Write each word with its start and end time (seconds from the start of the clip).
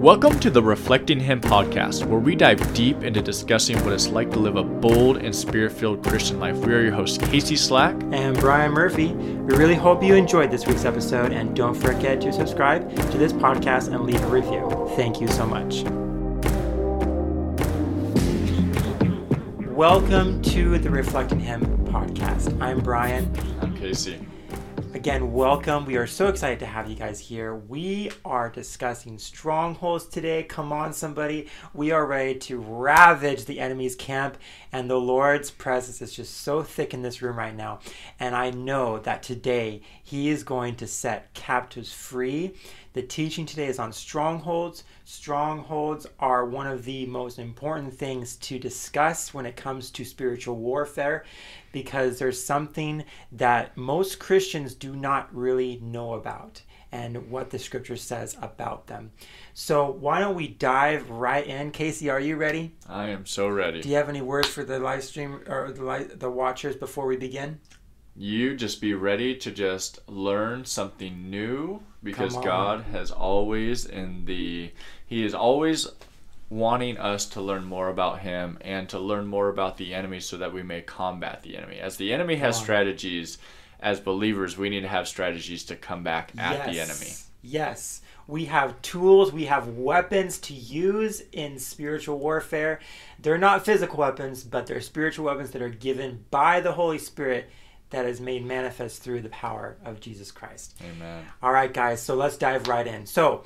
Welcome 0.00 0.40
to 0.40 0.48
the 0.48 0.62
Reflecting 0.62 1.20
Him 1.20 1.42
podcast, 1.42 2.06
where 2.06 2.18
we 2.18 2.34
dive 2.34 2.72
deep 2.72 3.02
into 3.02 3.20
discussing 3.20 3.76
what 3.84 3.92
it's 3.92 4.08
like 4.08 4.30
to 4.30 4.38
live 4.38 4.56
a 4.56 4.62
bold 4.62 5.18
and 5.18 5.36
spirit 5.36 5.72
filled 5.72 6.02
Christian 6.02 6.40
life. 6.40 6.56
We 6.56 6.72
are 6.72 6.80
your 6.80 6.92
hosts, 6.92 7.18
Casey 7.18 7.54
Slack 7.54 7.94
and 8.10 8.34
Brian 8.40 8.72
Murphy. 8.72 9.08
We 9.08 9.54
really 9.54 9.74
hope 9.74 10.02
you 10.02 10.14
enjoyed 10.14 10.50
this 10.50 10.66
week's 10.66 10.86
episode, 10.86 11.32
and 11.32 11.54
don't 11.54 11.74
forget 11.74 12.18
to 12.22 12.32
subscribe 12.32 12.88
to 13.10 13.18
this 13.18 13.34
podcast 13.34 13.92
and 13.92 14.04
leave 14.04 14.22
a 14.24 14.28
review. 14.28 14.90
Thank 14.96 15.20
you 15.20 15.28
so 15.28 15.44
much. 15.44 15.82
Welcome 19.66 20.40
to 20.44 20.78
the 20.78 20.88
Reflecting 20.88 21.40
Him 21.40 21.60
podcast. 21.88 22.58
I'm 22.62 22.80
Brian. 22.80 23.30
I'm 23.60 23.76
Casey. 23.76 24.26
Again, 24.92 25.32
welcome. 25.32 25.86
We 25.86 25.96
are 25.96 26.06
so 26.08 26.26
excited 26.26 26.58
to 26.58 26.66
have 26.66 26.90
you 26.90 26.96
guys 26.96 27.20
here. 27.20 27.54
We 27.54 28.10
are 28.24 28.50
discussing 28.50 29.18
strongholds 29.18 30.06
today. 30.06 30.42
Come 30.42 30.72
on, 30.72 30.92
somebody. 30.92 31.46
We 31.72 31.92
are 31.92 32.04
ready 32.04 32.34
to 32.40 32.58
ravage 32.58 33.44
the 33.44 33.60
enemy's 33.60 33.94
camp, 33.94 34.36
and 34.72 34.90
the 34.90 34.98
Lord's 35.00 35.52
presence 35.52 36.02
is 36.02 36.12
just 36.12 36.38
so 36.38 36.64
thick 36.64 36.92
in 36.92 37.02
this 37.02 37.22
room 37.22 37.38
right 37.38 37.54
now. 37.54 37.78
And 38.18 38.34
I 38.34 38.50
know 38.50 38.98
that 38.98 39.22
today 39.22 39.82
He 40.02 40.28
is 40.28 40.42
going 40.42 40.74
to 40.76 40.88
set 40.88 41.32
captives 41.34 41.92
free. 41.92 42.54
The 42.92 43.02
teaching 43.02 43.46
today 43.46 43.66
is 43.66 43.78
on 43.78 43.92
strongholds. 43.92 44.82
Strongholds 45.04 46.08
are 46.18 46.44
one 46.44 46.66
of 46.66 46.84
the 46.84 47.06
most 47.06 47.38
important 47.38 47.94
things 47.94 48.34
to 48.36 48.58
discuss 48.58 49.32
when 49.32 49.46
it 49.46 49.54
comes 49.54 49.90
to 49.92 50.04
spiritual 50.04 50.56
warfare 50.56 51.24
because 51.70 52.18
there's 52.18 52.42
something 52.42 53.04
that 53.30 53.76
most 53.76 54.18
Christians 54.18 54.74
do 54.74 54.96
not 54.96 55.32
really 55.32 55.78
know 55.80 56.14
about 56.14 56.62
and 56.90 57.30
what 57.30 57.50
the 57.50 57.58
scripture 57.60 57.96
says 57.96 58.36
about 58.42 58.88
them. 58.88 59.12
So, 59.54 59.88
why 59.88 60.18
don't 60.18 60.34
we 60.34 60.48
dive 60.48 61.08
right 61.08 61.46
in? 61.46 61.70
Casey, 61.70 62.10
are 62.10 62.18
you 62.18 62.34
ready? 62.34 62.74
I 62.88 63.10
am 63.10 63.26
so 63.26 63.48
ready. 63.48 63.82
Do 63.82 63.88
you 63.88 63.94
have 63.94 64.08
any 64.08 64.22
words 64.22 64.48
for 64.48 64.64
the 64.64 64.80
live 64.80 65.04
stream 65.04 65.42
or 65.46 65.70
the, 65.70 66.16
the 66.16 66.30
watchers 66.30 66.74
before 66.74 67.06
we 67.06 67.16
begin? 67.16 67.60
You 68.20 68.54
just 68.54 68.82
be 68.82 68.92
ready 68.92 69.34
to 69.36 69.50
just 69.50 70.06
learn 70.06 70.66
something 70.66 71.30
new 71.30 71.80
because 72.02 72.36
God 72.36 72.82
has 72.92 73.10
always 73.10 73.86
in 73.86 74.26
the 74.26 74.72
he 75.06 75.24
is 75.24 75.32
always 75.32 75.88
wanting 76.50 76.98
us 76.98 77.24
to 77.30 77.40
learn 77.40 77.64
more 77.64 77.88
about 77.88 78.18
him 78.18 78.58
and 78.60 78.90
to 78.90 78.98
learn 78.98 79.26
more 79.26 79.48
about 79.48 79.78
the 79.78 79.94
enemy 79.94 80.20
so 80.20 80.36
that 80.36 80.52
we 80.52 80.62
may 80.62 80.82
combat 80.82 81.42
the 81.42 81.56
enemy. 81.56 81.78
As 81.80 81.96
the 81.96 82.12
enemy 82.12 82.36
has 82.36 82.58
strategies, 82.58 83.38
as 83.80 84.00
believers, 84.00 84.58
we 84.58 84.68
need 84.68 84.82
to 84.82 84.88
have 84.88 85.08
strategies 85.08 85.64
to 85.64 85.74
come 85.74 86.02
back 86.02 86.30
at 86.36 86.58
yes. 86.58 86.66
the 86.66 86.80
enemy. 86.80 87.12
Yes. 87.40 88.02
We 88.26 88.44
have 88.44 88.82
tools, 88.82 89.32
we 89.32 89.46
have 89.46 89.68
weapons 89.68 90.38
to 90.40 90.52
use 90.52 91.22
in 91.32 91.58
spiritual 91.58 92.18
warfare. 92.18 92.80
They're 93.18 93.38
not 93.38 93.64
physical 93.64 94.00
weapons, 94.00 94.44
but 94.44 94.66
they're 94.66 94.82
spiritual 94.82 95.24
weapons 95.24 95.52
that 95.52 95.62
are 95.62 95.70
given 95.70 96.26
by 96.30 96.60
the 96.60 96.72
Holy 96.72 96.98
Spirit 96.98 97.48
that 97.90 98.06
is 98.06 98.20
made 98.20 98.44
manifest 98.44 99.02
through 99.02 99.20
the 99.20 99.28
power 99.28 99.76
of 99.84 100.00
Jesus 100.00 100.30
Christ. 100.30 100.80
Amen. 100.82 101.24
All 101.42 101.52
right, 101.52 101.72
guys, 101.72 102.02
so 102.02 102.14
let's 102.14 102.36
dive 102.36 102.68
right 102.68 102.86
in. 102.86 103.06
So, 103.06 103.44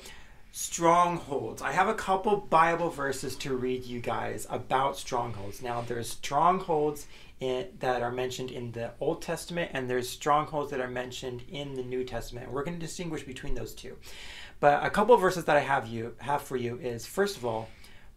strongholds. 0.51 1.61
I 1.61 1.73
have 1.73 1.89
a 1.89 1.93
couple 1.93 2.37
Bible 2.37 2.89
verses 2.89 3.35
to 3.37 3.55
read 3.55 3.85
you 3.85 3.99
guys 3.99 4.47
about 4.49 4.97
strongholds. 4.97 5.61
Now, 5.61 5.81
there's 5.81 6.09
strongholds 6.09 7.07
in, 7.39 7.67
that 7.79 8.01
are 8.01 8.11
mentioned 8.11 8.51
in 8.51 8.71
the 8.71 8.91
Old 8.99 9.21
Testament, 9.21 9.71
and 9.73 9.89
there's 9.89 10.07
strongholds 10.07 10.71
that 10.71 10.79
are 10.79 10.87
mentioned 10.87 11.43
in 11.49 11.73
the 11.73 11.83
New 11.83 12.03
Testament. 12.03 12.51
We're 12.51 12.63
going 12.63 12.79
to 12.79 12.85
distinguish 12.85 13.23
between 13.23 13.55
those 13.55 13.73
two. 13.73 13.97
But 14.59 14.85
a 14.85 14.89
couple 14.89 15.17
verses 15.17 15.45
that 15.45 15.57
I 15.57 15.61
have 15.61 15.87
you 15.87 16.15
have 16.19 16.41
for 16.41 16.55
you 16.55 16.77
is 16.77 17.05
first 17.05 17.35
of 17.35 17.45
all, 17.45 17.67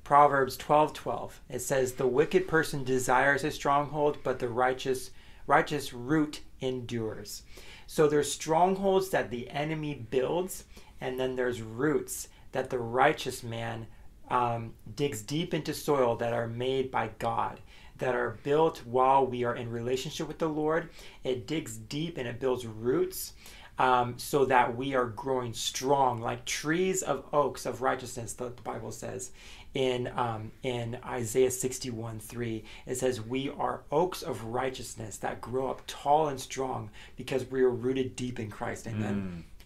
Proverbs 0.04 0.56
12 0.56 0.94
12. 0.94 1.40
It 1.50 1.58
says, 1.58 1.92
The 1.92 2.06
wicked 2.06 2.48
person 2.48 2.84
desires 2.84 3.44
a 3.44 3.50
stronghold, 3.50 4.18
but 4.22 4.38
the 4.38 4.48
righteous 4.48 5.10
righteous 5.48 5.92
root 5.92 6.42
endures. 6.60 7.42
So 7.86 8.06
there's 8.06 8.30
strongholds 8.30 9.08
that 9.10 9.30
the 9.30 9.48
enemy 9.50 9.94
builds 9.94 10.64
and 11.00 11.18
then 11.18 11.36
there's 11.36 11.62
roots 11.62 12.28
that 12.52 12.70
the 12.70 12.78
righteous 12.78 13.42
man 13.42 13.86
um, 14.30 14.74
digs 14.94 15.22
deep 15.22 15.54
into 15.54 15.72
soil 15.72 16.16
that 16.16 16.32
are 16.32 16.46
made 16.46 16.90
by 16.90 17.10
God, 17.18 17.60
that 17.96 18.14
are 18.14 18.38
built 18.42 18.84
while 18.84 19.26
we 19.26 19.44
are 19.44 19.56
in 19.56 19.70
relationship 19.70 20.28
with 20.28 20.38
the 20.38 20.48
Lord. 20.48 20.90
It 21.24 21.46
digs 21.46 21.76
deep 21.76 22.18
and 22.18 22.28
it 22.28 22.40
builds 22.40 22.66
roots. 22.66 23.32
Um, 23.80 24.18
so 24.18 24.44
that 24.46 24.76
we 24.76 24.96
are 24.96 25.06
growing 25.06 25.54
strong 25.54 26.20
like 26.20 26.44
trees 26.44 27.04
of 27.04 27.24
oaks 27.32 27.64
of 27.64 27.80
righteousness, 27.80 28.32
the, 28.32 28.46
the 28.46 28.62
Bible 28.62 28.90
says 28.90 29.30
in 29.78 30.10
um, 30.16 30.50
in 30.64 30.98
Isaiah 31.06 31.52
61 31.52 32.18
3. 32.18 32.64
It 32.86 32.96
says, 32.96 33.20
We 33.20 33.48
are 33.48 33.82
oaks 33.92 34.22
of 34.22 34.42
righteousness 34.46 35.18
that 35.18 35.40
grow 35.40 35.70
up 35.70 35.82
tall 35.86 36.26
and 36.26 36.40
strong 36.40 36.90
because 37.16 37.48
we 37.48 37.62
are 37.62 37.70
rooted 37.70 38.16
deep 38.16 38.40
in 38.40 38.50
Christ. 38.50 38.88
Amen. 38.88 39.46
Mm. 39.46 39.57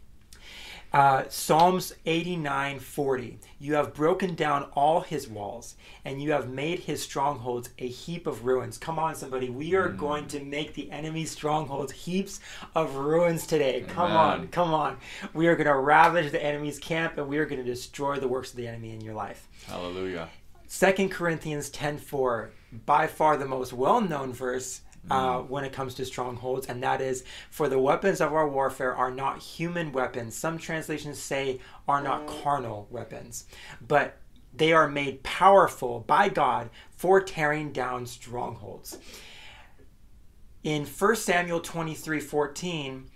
Uh, 0.93 1.25
Psalms 1.31 1.95
89 2.05 2.79
40. 2.79 3.39
You 3.59 3.75
have 3.75 3.95
broken 3.95 4.35
down 4.35 4.65
all 4.75 5.01
his 5.01 5.27
walls, 5.27 5.75
and 6.05 6.23
you 6.23 6.33
have 6.33 6.51
made 6.51 6.81
his 6.81 7.03
strongholds 7.03 7.71
a 7.79 7.89
heap 7.89 8.27
of 8.27 8.45
ruins. 8.45 8.77
Come 8.77 8.99
on, 8.99 9.15
somebody. 9.15 9.49
We 9.49 9.75
are 9.75 9.89
mm. 9.89 9.97
going 9.97 10.27
to 10.29 10.41
make 10.41 10.75
the 10.75 10.91
enemy's 10.91 11.31
strongholds 11.31 11.93
heaps 11.93 12.41
of 12.75 12.97
ruins 12.97 13.47
today. 13.47 13.77
Amen. 13.77 13.89
Come 13.89 14.13
on, 14.13 14.49
come 14.49 14.75
on. 14.75 14.99
We 15.33 15.47
are 15.47 15.57
going 15.57 15.67
to 15.67 15.77
ravage 15.77 16.31
the 16.31 16.45
enemy's 16.45 16.79
camp, 16.79 17.17
and 17.17 17.27
we 17.27 17.39
are 17.39 17.47
going 17.47 17.65
to 17.65 17.71
destroy 17.71 18.19
the 18.19 18.29
works 18.29 18.51
of 18.51 18.57
the 18.57 18.69
enemy 18.69 18.93
in 18.93 19.01
your 19.01 19.15
life. 19.15 19.49
Hallelujah. 19.67 20.29
Second 20.67 21.11
Corinthians 21.11 21.71
10 21.71 21.99
4. 21.99 22.51
By 22.85 23.07
far 23.07 23.39
the 23.39 23.47
most 23.47 23.73
well 23.73 24.01
known 24.03 24.33
verse 24.33 24.83
uh, 25.11 25.39
mm. 25.39 25.49
when 25.49 25.65
it 25.65 25.73
comes 25.73 25.95
to 25.95 26.05
strongholds, 26.05 26.67
and 26.67 26.83
that 26.83 27.01
is 27.01 27.25
for 27.51 27.69
the 27.69 27.79
weapons 27.79 28.21
of 28.21 28.33
our 28.33 28.49
warfare 28.49 28.95
are 28.95 29.11
not 29.11 29.41
human 29.41 29.93
weapons. 29.93 30.37
Some 30.37 30.59
translations 30.59 31.19
say 31.19 31.61
are 31.89 32.03
not 32.03 32.27
mm. 32.27 32.43
carnal 32.43 32.87
weapons, 32.91 33.47
but 33.87 34.19
they 34.55 34.73
are 34.73 34.89
made 34.89 35.23
powerful 35.23 36.01
by 36.01 36.29
God 36.29 36.71
for 36.91 37.21
tearing 37.21 37.73
down 37.73 38.07
strongholds. 38.07 38.99
In 40.63 40.87
1 40.87 41.17
Samuel 41.17 41.61
23 41.61 42.21
14, 42.21 43.11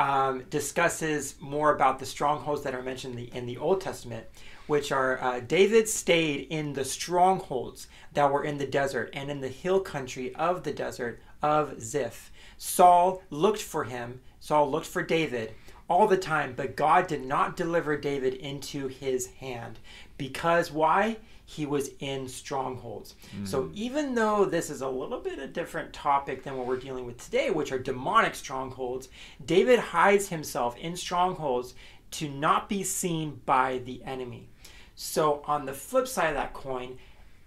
um, 0.00 0.44
discusses 0.48 1.34
more 1.40 1.74
about 1.74 1.98
the 1.98 2.06
strongholds 2.06 2.62
that 2.62 2.74
are 2.74 2.82
mentioned 2.82 3.18
in 3.18 3.26
the, 3.26 3.36
in 3.36 3.46
the 3.46 3.58
Old 3.58 3.80
Testament, 3.82 4.26
which 4.66 4.92
are 4.92 5.22
uh, 5.22 5.40
David 5.40 5.88
stayed 5.88 6.46
in 6.48 6.72
the 6.72 6.84
strongholds 6.84 7.86
that 8.14 8.32
were 8.32 8.44
in 8.44 8.56
the 8.56 8.66
desert 8.66 9.10
and 9.12 9.30
in 9.30 9.40
the 9.40 9.48
hill 9.48 9.80
country 9.80 10.34
of 10.34 10.62
the 10.64 10.72
desert 10.72 11.20
of 11.42 11.80
Ziph. 11.80 12.30
Saul 12.56 13.22
looked 13.30 13.62
for 13.62 13.84
him, 13.84 14.20
Saul 14.40 14.70
looked 14.70 14.86
for 14.86 15.02
David 15.02 15.54
all 15.88 16.06
the 16.06 16.16
time, 16.16 16.54
but 16.56 16.76
God 16.76 17.08
did 17.08 17.24
not 17.24 17.56
deliver 17.56 17.96
David 17.96 18.34
into 18.34 18.86
his 18.86 19.26
hand. 19.26 19.80
Because 20.16 20.70
why? 20.70 21.16
He 21.44 21.66
was 21.66 21.90
in 21.98 22.28
strongholds. 22.28 23.16
Mm. 23.36 23.48
So 23.48 23.70
even 23.74 24.14
though 24.14 24.44
this 24.44 24.70
is 24.70 24.82
a 24.82 24.88
little 24.88 25.18
bit 25.18 25.40
a 25.40 25.48
different 25.48 25.92
topic 25.92 26.44
than 26.44 26.56
what 26.56 26.68
we're 26.68 26.76
dealing 26.76 27.06
with 27.06 27.22
today, 27.22 27.50
which 27.50 27.72
are 27.72 27.78
demonic 27.78 28.36
strongholds, 28.36 29.08
David 29.44 29.80
hides 29.80 30.28
himself 30.28 30.76
in 30.78 30.96
strongholds 30.96 31.74
to 32.12 32.28
not 32.28 32.68
be 32.68 32.84
seen 32.84 33.40
by 33.44 33.78
the 33.78 34.02
enemy. 34.04 34.48
So 34.94 35.42
on 35.46 35.66
the 35.66 35.72
flip 35.72 36.06
side 36.06 36.28
of 36.28 36.34
that 36.34 36.52
coin, 36.52 36.98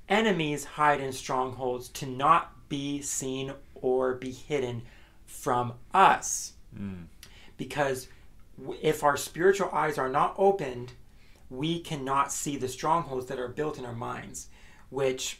enemies 0.09 0.65
hide 0.65 0.99
in 0.99 1.13
strongholds 1.13 1.87
to 1.89 2.05
not 2.05 2.67
be 2.67 3.01
seen 3.01 3.53
or 3.83 4.15
be 4.15 4.31
hidden 4.31 4.81
from 5.25 5.73
us. 5.93 6.53
Mm. 6.75 7.05
Because 7.57 8.07
if 8.81 9.03
our 9.03 9.17
spiritual 9.17 9.69
eyes 9.71 9.99
are 9.99 10.09
not 10.09 10.33
opened, 10.37 10.93
we 11.49 11.79
cannot 11.79 12.31
see 12.31 12.57
the 12.57 12.67
strongholds 12.67 13.27
that 13.27 13.37
are 13.37 13.49
built 13.49 13.77
in 13.77 13.85
our 13.85 13.93
minds, 13.93 14.47
which 14.89 15.39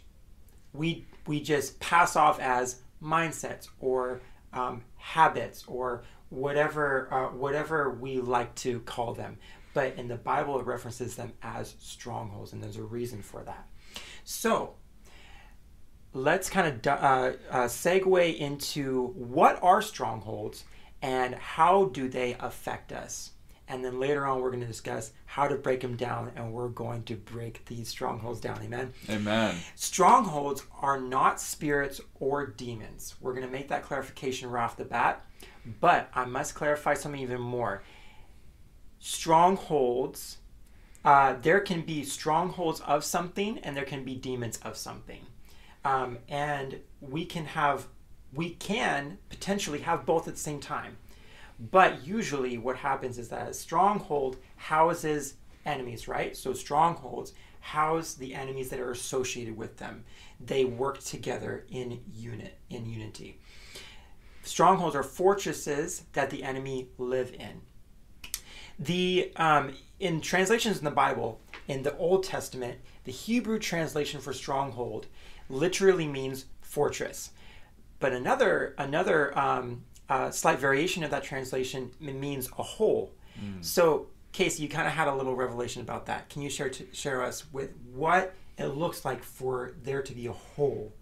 we 0.74 1.06
we 1.26 1.42
just 1.42 1.80
pass 1.80 2.16
off 2.16 2.40
as 2.40 2.82
mindsets 3.02 3.70
or 3.80 4.22
um, 4.52 4.84
habits 4.98 5.64
or 5.68 6.04
whatever 6.30 7.08
uh, 7.12 7.28
whatever 7.36 7.92
we 7.92 8.20
like 8.20 8.54
to 8.56 8.82
call 8.82 9.14
them. 9.14 9.38
But 9.74 9.96
in 9.96 10.08
the 10.08 10.18
Bible, 10.18 10.60
it 10.60 10.66
references 10.66 11.16
them 11.16 11.34
as 11.42 11.76
strongholds, 11.80 12.54
and 12.54 12.62
there's 12.62 12.78
a 12.78 12.84
reason 12.84 13.24
for 13.24 13.42
that. 13.44 13.68
So 14.24 14.76
let's 16.14 16.50
kind 16.50 16.68
of 16.68 16.88
uh, 16.88 17.34
uh, 17.50 17.66
segue 17.66 18.38
into 18.38 19.08
what 19.16 19.62
are 19.62 19.82
strongholds 19.82 20.64
and 21.02 21.36
how 21.36 21.86
do 21.86 22.08
they 22.08 22.36
affect 22.40 22.92
us. 22.92 23.32
And 23.68 23.84
then 23.84 24.00
later 24.00 24.26
on, 24.26 24.42
we're 24.42 24.50
going 24.50 24.62
to 24.62 24.68
discuss 24.68 25.12
how 25.26 25.48
to 25.48 25.56
break 25.56 25.80
them 25.80 25.96
down, 25.96 26.32
and 26.36 26.52
we're 26.52 26.68
going 26.68 27.04
to 27.04 27.16
break 27.16 27.66
these 27.66 27.88
strongholds 27.88 28.42
down. 28.42 28.62
Amen. 28.62 28.94
Amen. 29.10 29.56
Strongholds 29.76 30.64
are 30.82 31.00
not 31.00 31.40
spirits 31.40 32.02
or 32.20 32.46
demons. 32.46 33.16
We're 33.22 33.34
going 33.34 33.46
to 33.46 33.52
make 33.52 33.70
that 33.70 33.84
clarification 33.84 34.50
right 34.50 34.66
off 34.66 34.78
the 34.78 34.86
bat. 34.86 35.26
But 35.80 36.10
I 36.14 36.26
must 36.26 36.56
clarify 36.56 36.94
something 36.94 37.22
even 37.22 37.42
more. 37.42 37.84
Strongholds 39.00 40.38
uh, 41.06 41.36
there 41.42 41.60
can 41.60 41.82
be 41.82 42.04
strongholds 42.04 42.80
of 42.82 43.04
something 43.04 43.58
and 43.60 43.76
there 43.76 43.84
can 43.84 44.04
be 44.04 44.16
demons 44.16 44.58
of 44.60 44.78
something. 44.78 45.20
Um, 45.86 46.20
and 46.30 46.80
we 47.02 47.26
can 47.26 47.46
have, 47.46 47.88
we 48.34 48.52
can 48.52 49.18
potentially 49.30 49.80
have 49.80 50.06
both 50.06 50.28
at 50.28 50.36
the 50.36 50.40
same 50.40 50.60
time. 50.60 50.98
But 51.60 52.06
usually 52.06 52.58
what 52.58 52.78
happens 52.78 53.18
is 53.18 53.30
that 53.30 53.50
a 53.50 53.54
stronghold 53.54 54.38
houses 54.56 55.36
enemies, 55.66 56.08
right? 56.08 56.36
So 56.36 56.54
strongholds 56.54 57.34
house 57.60 58.14
the 58.16 58.34
enemies 58.34 58.70
that 58.70 58.80
are 58.80 58.92
associated 58.92 59.56
with 59.56 59.78
them. 59.78 60.04
They 60.40 60.66
work 60.66 61.00
together 61.00 61.66
in 61.70 62.02
unit, 62.14 62.58
in 62.70 62.86
unity. 62.90 63.40
Strongholds 64.44 64.96
are 64.96 65.04
fortresses 65.04 66.04
that 66.14 66.30
the 66.30 66.44
enemy 66.44 66.90
live 66.98 67.34
in. 67.34 67.62
The 68.78 69.32
um, 69.38 69.74
in 70.00 70.20
translations 70.20 70.80
in 70.80 70.84
the 70.84 70.92
Bible, 70.92 71.40
in 71.70 71.84
the 71.84 71.96
Old 71.96 72.26
Testament, 72.26 72.80
the 73.06 73.12
Hebrew 73.12 73.60
translation 73.60 74.20
for 74.20 74.34
stronghold 74.34 75.08
literally 75.50 76.08
means 76.08 76.46
fortress. 76.62 77.32
But 78.00 78.14
another 78.14 78.76
another 78.78 79.38
um, 79.38 79.84
uh, 80.10 80.32
slight 80.32 80.60
variation 80.60 81.04
of 81.04 81.12
that 81.12 81.24
translation 81.24 81.92
means 82.00 82.50
a 82.58 82.64
hole. 82.64 83.14
Mm. 83.40 83.64
So, 83.64 84.08
Casey, 84.32 84.64
you 84.64 84.70
kind 84.70 84.88
of 84.88 84.94
had 84.94 85.08
a 85.08 85.16
little 85.16 85.36
revelation 85.36 85.82
about 85.82 86.06
that. 86.08 86.30
Can 86.30 86.42
you 86.42 86.50
share 86.50 86.70
to, 86.70 86.86
share 86.92 87.24
us 87.24 87.46
with 87.52 87.72
what 87.94 88.36
it 88.58 88.68
looks 88.68 89.06
like 89.06 89.24
for 89.24 89.74
there 89.84 90.02
to 90.02 90.14
be 90.14 90.28
a 90.28 90.34
hole 90.34 90.94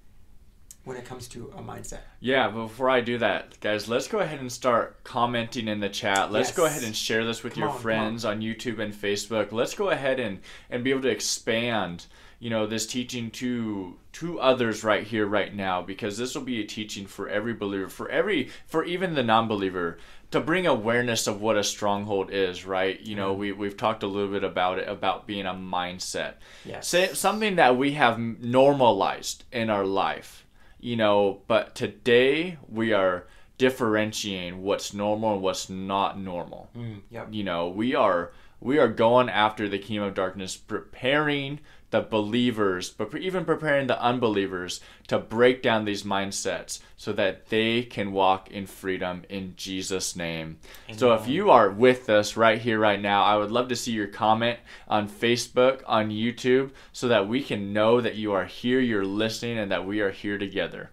when 0.83 0.97
it 0.97 1.05
comes 1.05 1.27
to 1.27 1.53
a 1.55 1.61
mindset. 1.61 1.99
Yeah, 2.19 2.49
but 2.49 2.63
before 2.63 2.89
I 2.89 3.01
do 3.01 3.17
that, 3.19 3.59
guys, 3.59 3.87
let's 3.87 4.07
go 4.07 4.19
ahead 4.19 4.39
and 4.39 4.51
start 4.51 5.03
commenting 5.03 5.67
in 5.67 5.79
the 5.79 5.89
chat. 5.89 6.31
Let's 6.31 6.49
yes. 6.49 6.57
go 6.57 6.65
ahead 6.65 6.83
and 6.83 6.95
share 6.95 7.23
this 7.23 7.43
with 7.43 7.53
come 7.53 7.63
your 7.63 7.71
on, 7.71 7.79
friends 7.79 8.25
on. 8.25 8.37
on 8.37 8.41
YouTube 8.41 8.79
and 8.79 8.93
Facebook. 8.93 9.51
Let's 9.51 9.75
go 9.75 9.89
ahead 9.89 10.19
and 10.19 10.39
and 10.69 10.83
be 10.83 10.89
able 10.89 11.01
to 11.03 11.09
expand, 11.09 12.07
you 12.41 12.49
know, 12.49 12.67
this 12.67 12.85
teaching 12.85 13.31
to 13.31 13.95
to 14.13 14.39
others 14.41 14.83
right 14.83 15.07
here 15.07 15.25
right 15.25 15.55
now 15.55 15.81
because 15.81 16.17
this 16.17 16.35
will 16.35 16.41
be 16.41 16.59
a 16.59 16.65
teaching 16.65 17.05
for 17.05 17.29
every 17.29 17.53
believer, 17.53 17.87
for 17.87 18.09
every 18.09 18.49
for 18.67 18.83
even 18.83 19.15
the 19.15 19.23
non-believer 19.23 19.97
to 20.31 20.41
bring 20.41 20.67
awareness 20.67 21.27
of 21.27 21.39
what 21.39 21.55
a 21.55 21.63
stronghold 21.63 22.31
is, 22.31 22.65
right? 22.65 22.99
You 22.99 23.15
know, 23.15 23.31
mm-hmm. 23.31 23.39
we 23.39 23.51
we've 23.53 23.77
talked 23.77 24.03
a 24.03 24.07
little 24.07 24.31
bit 24.31 24.43
about 24.43 24.79
it 24.79 24.89
about 24.89 25.25
being 25.25 25.45
a 25.45 25.53
mindset. 25.53 26.33
Yes. 26.65 26.89
Say, 26.89 27.13
something 27.13 27.55
that 27.55 27.77
we 27.77 27.93
have 27.93 28.19
normalized 28.19 29.45
in 29.53 29.69
our 29.69 29.85
life 29.85 30.41
you 30.81 30.95
know, 30.95 31.41
but 31.47 31.75
today 31.75 32.57
we 32.67 32.91
are 32.91 33.27
differentiating 33.57 34.63
what's 34.63 34.93
normal 34.93 35.33
and 35.33 35.41
what's 35.41 35.69
not 35.69 36.19
normal. 36.19 36.69
Mm, 36.75 37.01
yep. 37.09 37.27
You 37.31 37.43
know, 37.43 37.69
we 37.69 37.93
are 37.93 38.31
we 38.61 38.77
are 38.77 38.87
going 38.87 39.27
after 39.27 39.67
the 39.67 39.79
kingdom 39.79 40.07
of 40.07 40.13
darkness, 40.13 40.55
preparing 40.55 41.59
the 41.89 42.01
believers, 42.01 42.89
but 42.89 43.13
even 43.17 43.43
preparing 43.43 43.87
the 43.87 44.01
unbelievers 44.01 44.79
to 45.07 45.19
break 45.19 45.61
down 45.61 45.83
these 45.83 46.03
mindsets 46.03 46.79
so 46.95 47.11
that 47.11 47.47
they 47.47 47.83
can 47.83 48.13
walk 48.13 48.49
in 48.49 48.65
freedom 48.65 49.23
in 49.29 49.53
Jesus' 49.57 50.15
name. 50.15 50.57
Amen. 50.87 50.97
So 50.97 51.13
if 51.13 51.27
you 51.27 51.51
are 51.51 51.69
with 51.69 52.09
us 52.09 52.37
right 52.37 52.61
here, 52.61 52.79
right 52.79 53.01
now, 53.01 53.23
I 53.23 53.35
would 53.35 53.51
love 53.51 53.67
to 53.69 53.75
see 53.75 53.91
your 53.91 54.07
comment 54.07 54.59
on 54.87 55.09
Facebook, 55.09 55.81
on 55.85 56.11
YouTube, 56.11 56.71
so 56.93 57.09
that 57.09 57.27
we 57.27 57.43
can 57.43 57.73
know 57.73 57.99
that 57.99 58.15
you 58.15 58.31
are 58.31 58.45
here, 58.45 58.79
you're 58.79 59.03
listening, 59.03 59.57
and 59.57 59.71
that 59.71 59.85
we 59.85 59.99
are 59.99 60.11
here 60.11 60.37
together. 60.37 60.91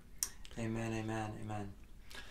Amen, 0.59 0.93
amen, 0.93 1.31
amen. 1.45 1.73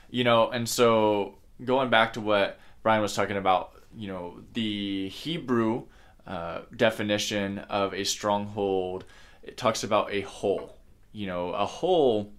You 0.10 0.25
know, 0.25 0.50
and 0.50 0.68
so 0.68 1.36
going 1.63 1.90
back 1.90 2.13
to 2.13 2.22
what 2.22 2.60
Brian 2.83 3.01
was 3.01 3.16
talking 3.16 3.38
about, 3.38 3.77
you 3.98 4.08
know, 4.08 4.40
the 4.54 5.10
Hebrew 5.10 5.84
uh, 6.26 6.62
definition 6.76 7.60
of 7.60 7.94
a 7.94 8.04
stronghold, 8.04 9.06
it 9.44 9.58
talks 9.58 9.84
about 9.84 10.12
a 10.12 10.22
hole. 10.22 10.78
You 11.12 11.28
know, 11.28 11.50
a 11.50 11.66
hole 11.66 12.32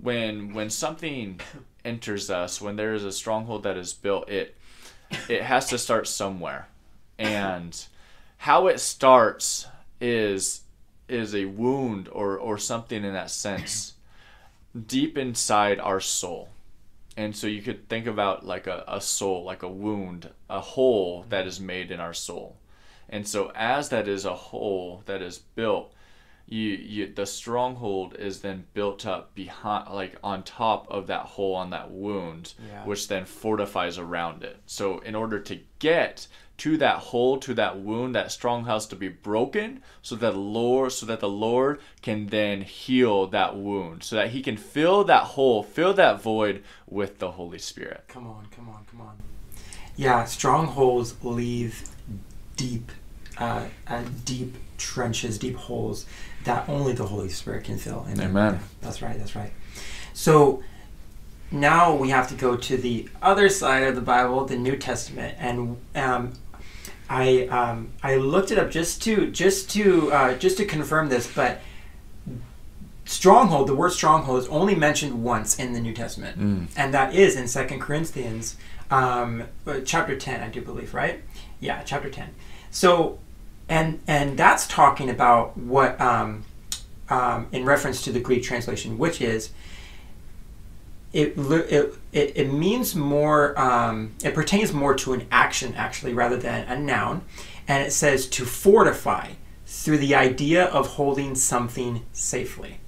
when 0.00 0.54
when 0.54 0.70
something 0.70 1.40
enters 1.84 2.30
us, 2.30 2.60
when 2.60 2.76
there 2.76 2.94
is 2.94 3.04
a 3.04 3.12
stronghold 3.12 3.64
that 3.64 3.76
is 3.76 3.92
built, 3.92 4.28
it 4.28 4.56
it 5.28 5.42
has 5.42 5.66
to 5.70 5.78
start 5.78 6.06
somewhere. 6.06 6.68
And 7.18 7.84
how 8.38 8.68
it 8.68 8.78
starts 8.80 9.66
is 10.00 10.62
is 11.08 11.34
a 11.34 11.46
wound 11.46 12.08
or 12.12 12.38
or 12.38 12.58
something 12.58 13.04
in 13.04 13.12
that 13.12 13.30
sense 13.30 13.94
deep 14.86 15.16
inside 15.16 15.80
our 15.80 16.00
soul. 16.00 16.48
And 17.16 17.34
so 17.34 17.46
you 17.46 17.62
could 17.62 17.88
think 17.88 18.06
about 18.06 18.44
like 18.44 18.66
a, 18.66 18.84
a 18.86 19.00
soul, 19.00 19.44
like 19.44 19.62
a 19.62 19.68
wound, 19.68 20.30
a 20.50 20.60
hole 20.60 21.24
that 21.30 21.40
mm-hmm. 21.40 21.48
is 21.48 21.60
made 21.60 21.90
in 21.90 22.00
our 22.00 22.12
soul. 22.12 22.58
And 23.08 23.26
so 23.26 23.52
as 23.54 23.88
that 23.88 24.08
is 24.08 24.24
a 24.24 24.34
hole 24.34 25.02
that 25.06 25.22
is 25.22 25.38
built, 25.38 25.94
you, 26.48 26.70
you 26.70 27.12
the 27.12 27.26
stronghold 27.26 28.14
is 28.14 28.40
then 28.40 28.66
built 28.72 29.04
up 29.04 29.34
behind 29.34 29.92
like 29.92 30.16
on 30.22 30.44
top 30.44 30.86
of 30.88 31.08
that 31.08 31.22
hole 31.26 31.54
on 31.56 31.70
that 31.70 31.90
wound 31.90 32.54
yeah. 32.68 32.84
which 32.84 33.08
then 33.08 33.24
fortifies 33.24 33.98
around 33.98 34.44
it 34.44 34.56
so 34.64 35.00
in 35.00 35.16
order 35.16 35.40
to 35.40 35.58
get 35.80 36.28
to 36.58 36.76
that 36.76 36.98
hole 36.98 37.38
to 37.38 37.54
that 37.54 37.78
wound 37.78 38.14
that 38.14 38.32
strong 38.32 38.64
house 38.64 38.86
to 38.86 38.96
be 38.96 39.08
broken 39.08 39.82
so 40.02 40.14
that 40.14 40.32
the 40.32 40.38
lord 40.38 40.90
so 40.90 41.04
that 41.04 41.20
the 41.20 41.28
lord 41.28 41.80
can 42.02 42.26
then 42.28 42.62
heal 42.62 43.26
that 43.26 43.56
wound 43.56 44.02
so 44.02 44.16
that 44.16 44.30
he 44.30 44.42
can 44.42 44.56
fill 44.56 45.04
that 45.04 45.22
hole 45.22 45.62
fill 45.62 45.92
that 45.92 46.20
void 46.20 46.62
with 46.86 47.18
the 47.18 47.32
holy 47.32 47.58
spirit 47.58 48.04
come 48.08 48.26
on 48.26 48.46
come 48.54 48.68
on 48.68 48.84
come 48.90 49.00
on 49.00 49.16
yeah 49.96 50.24
strongholds 50.24 51.14
leave 51.22 51.88
deep, 52.56 52.90
uh, 53.38 53.66
uh, 53.86 54.02
deep 54.24 54.56
trenches, 54.78 55.38
deep 55.38 55.56
holes 55.56 56.06
that 56.44 56.68
only 56.68 56.92
the 56.92 57.06
Holy 57.06 57.28
Spirit 57.28 57.64
can 57.64 57.78
fill. 57.78 58.06
Amen. 58.08 58.30
Amen. 58.30 58.60
That's 58.80 59.02
right. 59.02 59.18
That's 59.18 59.36
right. 59.36 59.52
So 60.12 60.62
now 61.50 61.94
we 61.94 62.10
have 62.10 62.28
to 62.28 62.34
go 62.34 62.56
to 62.56 62.76
the 62.76 63.08
other 63.20 63.48
side 63.48 63.84
of 63.84 63.94
the 63.94 64.00
Bible, 64.00 64.44
the 64.44 64.56
New 64.56 64.76
Testament, 64.76 65.36
and 65.38 65.76
um, 65.94 66.32
I 67.08 67.46
um, 67.46 67.92
I 68.02 68.16
looked 68.16 68.50
it 68.50 68.58
up 68.58 68.70
just 68.70 69.02
to 69.04 69.30
just 69.30 69.70
to 69.70 70.12
uh, 70.12 70.34
just 70.34 70.56
to 70.58 70.64
confirm 70.64 71.08
this, 71.08 71.32
but 71.32 71.60
stronghold, 73.04 73.68
the 73.68 73.74
word 73.74 73.92
stronghold 73.92 74.40
is 74.40 74.48
only 74.48 74.74
mentioned 74.74 75.22
once 75.22 75.58
in 75.58 75.72
the 75.72 75.80
New 75.80 75.92
Testament, 75.92 76.38
mm. 76.38 76.68
and 76.76 76.92
that 76.92 77.14
is 77.14 77.36
in 77.36 77.46
Second 77.48 77.80
Corinthians 77.80 78.56
um, 78.90 79.44
uh, 79.66 79.80
chapter 79.84 80.16
ten, 80.16 80.42
I 80.42 80.48
do 80.48 80.60
believe, 80.60 80.94
right? 80.94 81.22
Yeah, 81.60 81.82
chapter 81.82 82.10
ten. 82.10 82.30
So, 82.70 83.18
and 83.68 84.00
and 84.06 84.38
that's 84.38 84.66
talking 84.66 85.08
about 85.08 85.56
what 85.56 86.00
um, 86.00 86.44
um, 87.08 87.46
in 87.52 87.64
reference 87.64 88.02
to 88.02 88.12
the 88.12 88.20
Greek 88.20 88.42
translation, 88.42 88.98
which 88.98 89.20
is 89.20 89.50
it 91.12 91.34
it, 91.38 91.94
it, 92.12 92.52
means 92.52 92.94
more 92.94 93.58
um, 93.58 94.12
it 94.22 94.34
pertains 94.34 94.72
more 94.72 94.94
to 94.94 95.12
an 95.12 95.26
action 95.30 95.74
actually 95.74 96.12
rather 96.12 96.36
than 96.36 96.66
a 96.68 96.78
noun, 96.78 97.22
and 97.66 97.86
it 97.86 97.92
says 97.92 98.26
to 98.28 98.44
fortify 98.44 99.32
through 99.66 99.98
the 99.98 100.14
idea 100.14 100.64
of 100.66 100.86
holding 100.86 101.34
something 101.34 102.04
safely. 102.12 102.78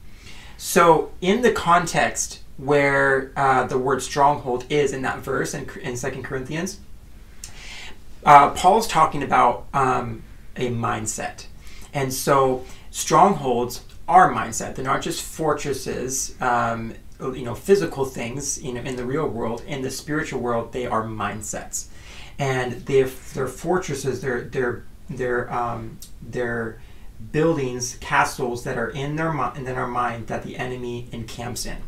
So, 0.57 1.13
in 1.21 1.43
the 1.43 1.53
context 1.53 2.43
where 2.57 3.33
uh, 3.37 3.67
the 3.67 3.79
word 3.79 4.03
stronghold 4.03 4.65
is 4.69 4.93
in 4.93 5.03
that 5.03 5.21
verse 5.21 5.55
in, 5.55 5.69
in 5.81 5.97
Second 5.97 6.25
Corinthians, 6.25 6.81
uh, 8.25 8.51
Paul's 8.51 8.89
talking 8.89 9.23
about 9.23 9.67
um, 9.73 10.23
a 10.57 10.69
mindset. 10.71 11.47
And 11.95 12.13
so 12.13 12.65
strongholds 12.91 13.85
are 14.07 14.33
mindset. 14.33 14.75
They're 14.75 14.85
not 14.85 15.03
just 15.03 15.23
fortresses, 15.23 16.35
um, 16.41 16.95
you 17.21 17.45
know, 17.45 17.55
physical 17.55 18.05
things, 18.05 18.63
you 18.63 18.73
know, 18.73 18.81
in 18.81 18.97
the 18.97 19.05
real 19.05 19.27
world. 19.27 19.63
In 19.67 19.83
the 19.83 19.91
spiritual 19.91 20.41
world, 20.41 20.73
they 20.73 20.87
are 20.87 21.05
mindsets. 21.05 21.87
And 22.39 22.73
they're, 22.87 23.09
they're 23.35 23.49
fortresses, 23.49 24.21
they're, 24.21 24.43
they're, 24.43 24.85
they're, 25.11 25.53
um, 25.53 25.99
they're 26.23 26.81
buildings, 27.33 27.97
castles 28.01 28.63
that 28.65 28.79
are 28.79 28.91
in 28.91 29.17
their, 29.17 29.33
mind 29.33 29.59
in 29.59 29.75
our 29.75 29.89
mind 29.89 30.29
that 30.29 30.45
the 30.45 30.57
enemy 30.57 31.09
encamps 31.11 31.67
in. 31.67 31.79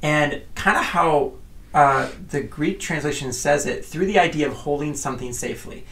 And 0.00 0.42
kind 0.54 0.78
of 0.78 0.84
how 0.84 1.34
uh, 1.74 2.10
the 2.30 2.40
Greek 2.42 2.80
translation 2.80 3.32
says 3.32 3.66
it 3.66 3.84
through 3.84 4.06
the 4.06 4.18
idea 4.18 4.46
of 4.46 4.54
holding 4.54 4.94
something 4.94 5.32
safely. 5.32 5.84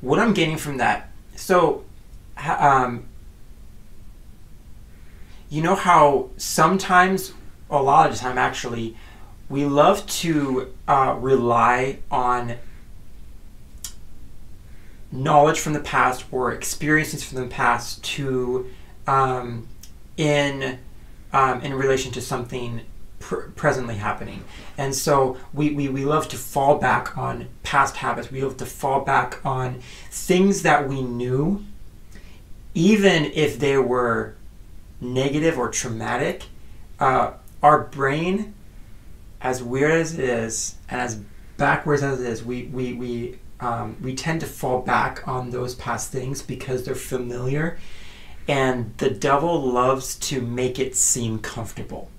What 0.00 0.18
I'm 0.18 0.34
getting 0.34 0.56
from 0.56 0.78
that, 0.78 1.10
so, 1.36 1.84
um, 2.36 3.04
you 5.48 5.62
know 5.62 5.74
how 5.74 6.30
sometimes, 6.38 7.34
a 7.72 7.82
lot 7.82 8.06
of 8.06 8.12
the 8.12 8.18
time 8.18 8.38
actually, 8.38 8.96
we 9.48 9.64
love 9.64 10.06
to 10.06 10.72
uh, 10.86 11.16
rely 11.18 11.98
on 12.10 12.56
knowledge 15.10 15.58
from 15.58 15.72
the 15.72 15.80
past 15.80 16.24
or 16.30 16.52
experiences 16.52 17.22
from 17.24 17.42
the 17.42 17.48
past 17.48 18.02
to 18.02 18.70
um, 19.06 19.68
in 20.16 20.78
um, 21.32 21.60
in 21.62 21.74
relation 21.74 22.12
to 22.12 22.20
something 22.20 22.82
pr- 23.18 23.50
presently 23.56 23.96
happening. 23.96 24.44
And 24.76 24.94
so 24.94 25.38
we, 25.52 25.70
we, 25.70 25.88
we 25.88 26.04
love 26.04 26.28
to 26.28 26.36
fall 26.36 26.78
back 26.78 27.16
on 27.16 27.48
past 27.62 27.96
habits. 27.96 28.30
We 28.30 28.42
love 28.42 28.58
to 28.58 28.66
fall 28.66 29.00
back 29.00 29.44
on 29.44 29.80
things 30.10 30.62
that 30.62 30.88
we 30.88 31.02
knew 31.02 31.64
even 32.74 33.26
if 33.26 33.58
they 33.58 33.76
were 33.76 34.34
negative 35.00 35.58
or 35.58 35.68
traumatic, 35.68 36.44
uh, 37.00 37.32
our 37.62 37.84
brain, 37.84 38.54
as 39.40 39.62
weird 39.62 39.92
as 39.92 40.18
it 40.18 40.24
is, 40.24 40.76
and 40.88 41.00
as 41.00 41.20
backwards 41.56 42.02
as 42.02 42.20
it 42.20 42.26
is, 42.26 42.44
we 42.44 42.64
we 42.64 42.92
we 42.94 43.38
um, 43.60 43.96
we 44.02 44.14
tend 44.14 44.40
to 44.40 44.46
fall 44.46 44.80
back 44.82 45.26
on 45.28 45.50
those 45.50 45.74
past 45.74 46.10
things 46.10 46.42
because 46.42 46.84
they're 46.84 46.94
familiar, 46.94 47.78
and 48.48 48.92
the 48.98 49.10
devil 49.10 49.62
loves 49.62 50.16
to 50.16 50.40
make 50.40 50.78
it 50.78 50.96
seem 50.96 51.38
comfortable. 51.38 52.10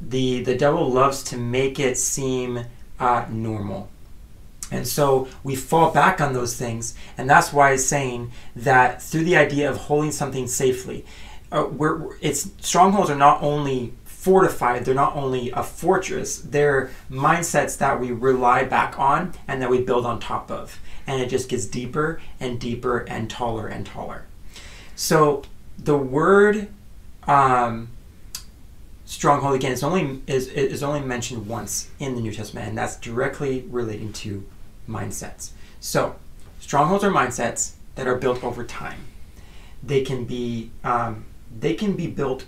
the 0.00 0.42
The 0.42 0.56
devil 0.56 0.90
loves 0.90 1.22
to 1.24 1.36
make 1.36 1.80
it 1.80 1.98
seem 1.98 2.64
uh, 3.00 3.26
normal. 3.28 3.88
And 4.70 4.86
so 4.86 5.28
we 5.42 5.56
fall 5.56 5.90
back 5.92 6.20
on 6.20 6.34
those 6.34 6.54
things, 6.54 6.94
and 7.16 7.28
that's 7.28 7.52
why 7.52 7.72
it's 7.72 7.86
saying 7.86 8.32
that 8.54 9.02
through 9.02 9.24
the 9.24 9.36
idea 9.36 9.70
of 9.70 9.78
holding 9.78 10.12
something 10.12 10.46
safely, 10.46 11.06
uh, 11.50 11.66
we're, 11.70 12.16
it's 12.20 12.50
strongholds 12.60 13.08
are 13.08 13.16
not 13.16 13.42
only 13.42 13.94
fortified, 14.28 14.84
they're 14.84 14.94
not 14.94 15.16
only 15.16 15.50
a 15.52 15.62
fortress, 15.62 16.38
they're 16.38 16.90
mindsets 17.10 17.78
that 17.78 17.98
we 17.98 18.12
rely 18.12 18.62
back 18.62 18.98
on 18.98 19.32
and 19.48 19.62
that 19.62 19.70
we 19.70 19.80
build 19.80 20.04
on 20.04 20.20
top 20.20 20.50
of, 20.50 20.78
and 21.06 21.22
it 21.22 21.30
just 21.30 21.48
gets 21.48 21.64
deeper 21.64 22.20
and 22.38 22.60
deeper 22.60 22.98
and 22.98 23.30
taller 23.30 23.66
and 23.66 23.86
taller. 23.86 24.24
So 24.96 25.44
the 25.78 25.96
word 25.96 26.68
um, 27.26 27.88
stronghold 29.06 29.54
again 29.54 29.72
is 29.72 29.82
only 29.82 30.20
is, 30.26 30.48
is 30.48 30.82
only 30.82 31.00
mentioned 31.00 31.46
once 31.46 31.90
in 31.98 32.14
the 32.14 32.20
New 32.20 32.32
Testament, 32.32 32.68
and 32.68 32.76
that's 32.76 32.96
directly 32.96 33.64
relating 33.70 34.12
to 34.12 34.44
mindsets. 34.86 35.52
So, 35.80 36.16
strongholds 36.60 37.02
are 37.02 37.10
mindsets 37.10 37.72
that 37.94 38.06
are 38.06 38.16
built 38.16 38.44
over 38.44 38.62
time. 38.62 39.06
They 39.82 40.02
can 40.02 40.26
be 40.26 40.70
um, 40.84 41.24
they 41.58 41.72
can 41.72 41.94
be 41.94 42.06
built. 42.08 42.44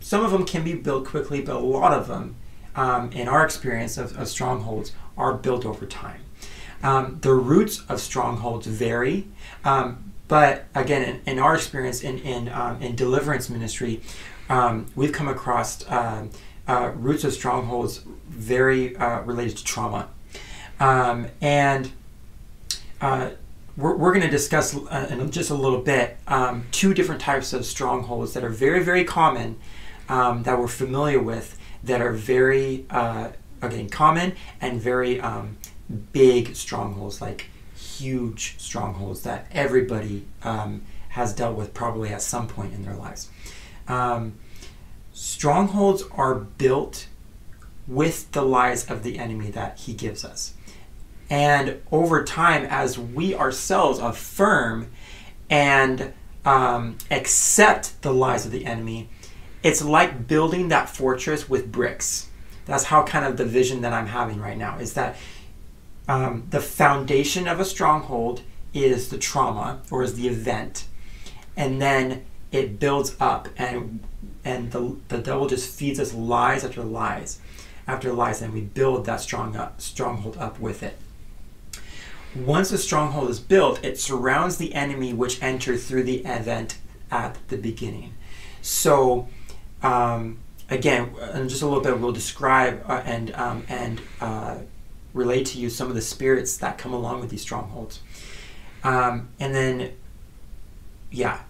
Some 0.00 0.24
of 0.24 0.30
them 0.30 0.44
can 0.44 0.64
be 0.64 0.74
built 0.74 1.06
quickly, 1.06 1.40
but 1.40 1.56
a 1.56 1.58
lot 1.58 1.92
of 1.92 2.08
them, 2.08 2.36
um, 2.74 3.10
in 3.12 3.28
our 3.28 3.44
experience 3.44 3.96
of, 3.96 4.16
of, 4.18 4.28
strongholds, 4.28 4.92
are 5.16 5.34
built 5.34 5.64
over 5.64 5.86
time. 5.86 6.20
Um, 6.82 7.18
the 7.22 7.32
roots 7.32 7.82
of 7.88 8.00
strongholds 8.00 8.66
vary, 8.66 9.26
um, 9.64 10.12
but 10.28 10.66
again, 10.74 11.02
in, 11.02 11.32
in, 11.32 11.38
our 11.38 11.54
experience 11.54 12.02
in 12.02 12.18
in, 12.18 12.48
um, 12.50 12.82
in 12.82 12.94
deliverance 12.94 13.48
ministry, 13.48 14.02
um, 14.48 14.86
we've 14.94 15.12
come 15.12 15.28
across 15.28 15.86
uh, 15.88 16.26
uh, 16.68 16.92
roots 16.94 17.24
of 17.24 17.32
strongholds 17.32 18.02
very 18.28 18.96
uh, 18.96 19.22
related 19.22 19.56
to 19.56 19.64
trauma 19.64 20.08
um, 20.80 21.28
and 21.40 21.90
uh, 23.00 23.30
we're, 23.76 23.96
we're 23.96 24.12
going 24.12 24.24
to 24.24 24.30
discuss 24.30 24.74
uh, 24.74 25.08
in 25.10 25.30
just 25.30 25.50
a 25.50 25.54
little 25.54 25.80
bit 25.80 26.18
two 26.72 26.94
different 26.94 27.20
types 27.20 27.52
of 27.52 27.64
strongholds 27.64 28.34
that 28.34 28.44
are 28.44 28.50
very, 28.50 28.82
very 28.82 29.04
common 29.04 29.58
um, 30.08 30.42
that 30.44 30.58
we're 30.58 30.68
familiar 30.68 31.20
with 31.20 31.58
that 31.82 32.00
are 32.00 32.12
very, 32.12 32.86
uh, 32.90 33.30
again, 33.62 33.88
common 33.88 34.34
and 34.60 34.80
very 34.80 35.20
um, 35.20 35.56
big 36.12 36.56
strongholds, 36.56 37.20
like 37.20 37.46
huge 37.74 38.58
strongholds 38.58 39.22
that 39.22 39.46
everybody 39.50 40.26
um, 40.42 40.82
has 41.10 41.32
dealt 41.32 41.56
with 41.56 41.72
probably 41.72 42.10
at 42.10 42.22
some 42.22 42.46
point 42.46 42.74
in 42.74 42.84
their 42.84 42.94
lives. 42.94 43.30
Um, 43.88 44.34
strongholds 45.12 46.04
are 46.12 46.34
built 46.34 47.06
with 47.86 48.32
the 48.32 48.42
lies 48.42 48.90
of 48.90 49.02
the 49.02 49.18
enemy 49.18 49.50
that 49.50 49.78
he 49.78 49.94
gives 49.94 50.24
us. 50.24 50.54
And 51.30 51.80
over 51.90 52.24
time, 52.24 52.66
as 52.68 52.98
we 52.98 53.34
ourselves 53.34 53.98
affirm 53.98 54.90
and 55.48 56.12
um, 56.44 56.98
accept 57.10 58.00
the 58.02 58.12
lies 58.12 58.46
of 58.46 58.52
the 58.52 58.64
enemy, 58.64 59.08
it's 59.66 59.82
like 59.82 60.28
building 60.28 60.68
that 60.68 60.88
fortress 60.88 61.48
with 61.48 61.72
bricks. 61.72 62.28
That's 62.66 62.84
how 62.84 63.02
kind 63.02 63.24
of 63.24 63.36
the 63.36 63.44
vision 63.44 63.80
that 63.80 63.92
I'm 63.92 64.06
having 64.06 64.40
right 64.40 64.56
now 64.56 64.78
is 64.78 64.94
that 64.94 65.16
um, 66.06 66.46
the 66.50 66.60
foundation 66.60 67.48
of 67.48 67.58
a 67.58 67.64
stronghold 67.64 68.42
is 68.72 69.08
the 69.08 69.18
trauma 69.18 69.80
or 69.90 70.04
is 70.04 70.14
the 70.14 70.28
event, 70.28 70.86
and 71.56 71.82
then 71.82 72.24
it 72.52 72.78
builds 72.78 73.16
up, 73.18 73.48
and 73.56 73.98
and 74.44 74.70
the 74.70 74.96
the 75.08 75.18
devil 75.18 75.48
just 75.48 75.68
feeds 75.76 75.98
us 75.98 76.14
lies 76.14 76.64
after 76.64 76.84
lies 76.84 77.40
after 77.88 78.12
lies, 78.12 78.40
and 78.42 78.54
we 78.54 78.60
build 78.60 79.04
that 79.06 79.20
strong 79.20 79.56
up, 79.56 79.80
stronghold 79.80 80.36
up 80.38 80.60
with 80.60 80.84
it. 80.84 80.96
Once 82.36 82.70
a 82.70 82.78
stronghold 82.78 83.30
is 83.30 83.40
built, 83.40 83.84
it 83.84 83.98
surrounds 83.98 84.58
the 84.58 84.74
enemy 84.74 85.12
which 85.12 85.42
entered 85.42 85.80
through 85.80 86.04
the 86.04 86.18
event 86.18 86.78
at 87.10 87.36
the 87.48 87.56
beginning. 87.56 88.14
So, 88.62 89.28
um, 89.82 90.38
again, 90.70 91.14
in 91.34 91.48
just 91.48 91.62
a 91.62 91.66
little 91.66 91.82
bit, 91.82 91.98
we'll 91.98 92.12
describe 92.12 92.84
uh, 92.88 93.02
and 93.04 93.34
um, 93.34 93.64
and 93.68 94.00
uh, 94.20 94.58
relate 95.12 95.46
to 95.46 95.58
you 95.58 95.70
some 95.70 95.88
of 95.88 95.94
the 95.94 96.02
spirits 96.02 96.56
that 96.58 96.78
come 96.78 96.92
along 96.92 97.20
with 97.20 97.30
these 97.30 97.42
strongholds. 97.42 98.00
Um, 98.84 99.28
and 99.40 99.54
then, 99.54 99.92
yeah, 101.10 101.40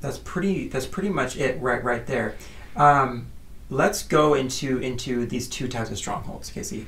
that's 0.00 0.18
pretty. 0.18 0.68
That's 0.68 0.86
pretty 0.86 1.08
much 1.08 1.36
it, 1.36 1.60
right? 1.60 1.82
Right 1.82 2.06
there. 2.06 2.36
Um, 2.76 3.26
let's 3.70 4.02
go 4.02 4.34
into 4.34 4.78
into 4.78 5.26
these 5.26 5.48
two 5.48 5.68
types 5.68 5.90
of 5.90 5.98
strongholds, 5.98 6.50
Casey. 6.50 6.86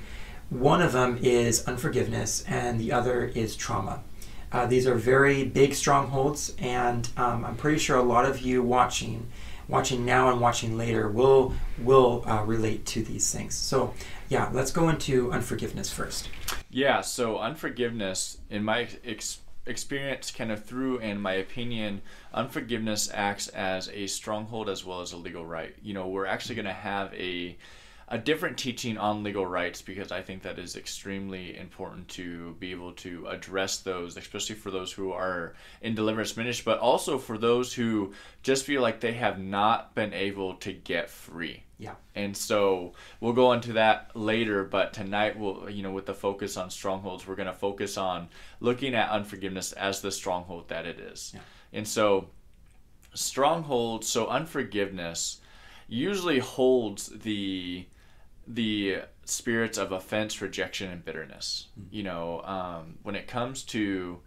One 0.50 0.80
of 0.80 0.92
them 0.92 1.18
is 1.20 1.66
unforgiveness, 1.66 2.44
and 2.46 2.78
the 2.80 2.92
other 2.92 3.24
is 3.24 3.56
trauma. 3.56 4.02
Uh, 4.52 4.64
these 4.66 4.86
are 4.86 4.94
very 4.94 5.44
big 5.44 5.74
strongholds, 5.74 6.54
and 6.58 7.08
um, 7.16 7.44
I'm 7.44 7.56
pretty 7.56 7.78
sure 7.78 7.96
a 7.96 8.02
lot 8.02 8.24
of 8.24 8.40
you 8.40 8.62
watching, 8.62 9.26
watching 9.68 10.04
now 10.04 10.30
and 10.30 10.40
watching 10.40 10.76
later, 10.76 11.08
will 11.08 11.54
will 11.78 12.24
uh, 12.26 12.42
relate 12.44 12.86
to 12.86 13.02
these 13.02 13.32
things. 13.32 13.54
So, 13.54 13.94
yeah, 14.28 14.50
let's 14.52 14.70
go 14.70 14.88
into 14.88 15.32
unforgiveness 15.32 15.92
first. 15.92 16.28
Yeah. 16.70 17.00
So 17.00 17.38
unforgiveness, 17.38 18.38
in 18.50 18.64
my 18.64 18.88
ex- 19.04 19.40
experience, 19.66 20.30
kind 20.30 20.52
of 20.52 20.64
through, 20.64 21.00
and 21.00 21.20
my 21.20 21.32
opinion, 21.32 22.02
unforgiveness 22.32 23.10
acts 23.12 23.48
as 23.48 23.88
a 23.90 24.06
stronghold 24.06 24.68
as 24.68 24.84
well 24.84 25.00
as 25.00 25.12
a 25.12 25.16
legal 25.16 25.44
right. 25.44 25.74
You 25.82 25.94
know, 25.94 26.08
we're 26.08 26.26
actually 26.26 26.54
going 26.54 26.66
to 26.66 26.72
have 26.72 27.12
a 27.14 27.56
a 28.08 28.18
different 28.18 28.56
teaching 28.56 28.96
on 28.98 29.24
legal 29.24 29.44
rights 29.44 29.82
because 29.82 30.12
I 30.12 30.22
think 30.22 30.42
that 30.42 30.60
is 30.60 30.76
extremely 30.76 31.56
important 31.56 32.06
to 32.10 32.54
be 32.60 32.70
able 32.70 32.92
to 32.92 33.26
address 33.26 33.78
those, 33.78 34.16
especially 34.16 34.54
for 34.54 34.70
those 34.70 34.92
who 34.92 35.10
are 35.10 35.54
in 35.82 35.96
deliverance 35.96 36.36
ministry, 36.36 36.62
but 36.64 36.78
also 36.78 37.18
for 37.18 37.36
those 37.36 37.72
who 37.72 38.12
just 38.44 38.64
feel 38.64 38.80
like 38.80 39.00
they 39.00 39.14
have 39.14 39.40
not 39.40 39.94
been 39.96 40.12
able 40.12 40.54
to 40.54 40.72
get 40.72 41.10
free. 41.10 41.64
Yeah. 41.78 41.94
And 42.14 42.36
so 42.36 42.92
we'll 43.20 43.32
go 43.32 43.52
into 43.52 43.72
that 43.72 44.12
later, 44.14 44.62
but 44.62 44.92
tonight 44.92 45.36
we'll, 45.36 45.68
you 45.68 45.82
know, 45.82 45.90
with 45.90 46.06
the 46.06 46.14
focus 46.14 46.56
on 46.56 46.70
strongholds, 46.70 47.26
we're 47.26 47.34
going 47.34 47.46
to 47.48 47.52
focus 47.52 47.96
on 47.96 48.28
looking 48.60 48.94
at 48.94 49.10
unforgiveness 49.10 49.72
as 49.72 50.00
the 50.00 50.12
stronghold 50.12 50.68
that 50.68 50.86
it 50.86 51.00
is. 51.00 51.32
Yeah. 51.34 51.40
And 51.72 51.88
so 51.88 52.28
strongholds, 53.14 54.06
so 54.06 54.28
unforgiveness 54.28 55.40
usually 55.88 56.38
holds 56.38 57.08
the 57.08 57.86
the 58.46 59.02
spirits 59.24 59.76
of 59.78 59.92
offense, 59.92 60.40
rejection, 60.40 60.90
and 60.90 61.04
bitterness. 61.04 61.68
Mm-hmm. 61.78 61.94
You 61.94 62.02
know, 62.04 62.42
um, 62.42 62.98
when 63.02 63.14
it 63.14 63.26
comes 63.26 63.62
to 63.64 64.20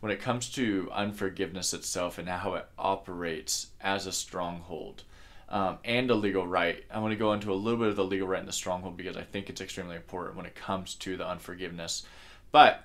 when 0.00 0.10
it 0.10 0.20
comes 0.20 0.50
to 0.50 0.88
unforgiveness 0.92 1.72
itself 1.72 2.18
and 2.18 2.28
how 2.28 2.54
it 2.54 2.66
operates 2.76 3.68
as 3.80 4.06
a 4.06 4.12
stronghold 4.12 5.04
um, 5.48 5.78
and 5.84 6.10
a 6.10 6.14
legal 6.14 6.44
right, 6.44 6.84
I 6.90 6.98
want 6.98 7.12
to 7.12 7.16
go 7.16 7.32
into 7.32 7.52
a 7.52 7.54
little 7.54 7.78
bit 7.78 7.88
of 7.88 7.96
the 7.96 8.04
legal 8.04 8.26
right 8.26 8.40
and 8.40 8.48
the 8.48 8.52
stronghold 8.52 8.96
because 8.96 9.16
I 9.16 9.22
think 9.22 9.48
it's 9.48 9.60
extremely 9.60 9.94
important 9.94 10.36
when 10.36 10.46
it 10.46 10.56
comes 10.56 10.94
to 10.96 11.16
the 11.16 11.28
unforgiveness. 11.28 12.04
But 12.50 12.84